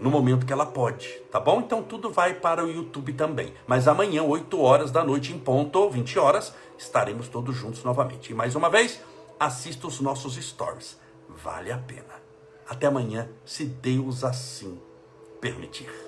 no 0.00 0.10
momento 0.10 0.46
que 0.46 0.52
ela 0.52 0.66
pode, 0.66 1.08
tá 1.30 1.40
bom? 1.40 1.60
Então 1.60 1.82
tudo 1.82 2.10
vai 2.10 2.34
para 2.34 2.64
o 2.64 2.70
YouTube 2.70 3.12
também. 3.12 3.52
Mas 3.66 3.88
amanhã, 3.88 4.22
8 4.22 4.60
horas 4.60 4.90
da 4.90 5.04
noite, 5.04 5.32
em 5.32 5.38
ponto, 5.38 5.90
20 5.90 6.18
horas, 6.18 6.54
estaremos 6.78 7.28
todos 7.28 7.56
juntos 7.56 7.82
novamente. 7.82 8.30
E 8.30 8.34
mais 8.34 8.54
uma 8.54 8.70
vez, 8.70 9.00
assista 9.38 9.86
os 9.86 10.00
nossos 10.00 10.36
stories. 10.36 10.98
Vale 11.28 11.72
a 11.72 11.78
pena. 11.78 12.27
Até 12.68 12.86
amanhã, 12.86 13.28
se 13.44 13.64
Deus 13.64 14.24
assim 14.24 14.78
permitir. 15.40 16.07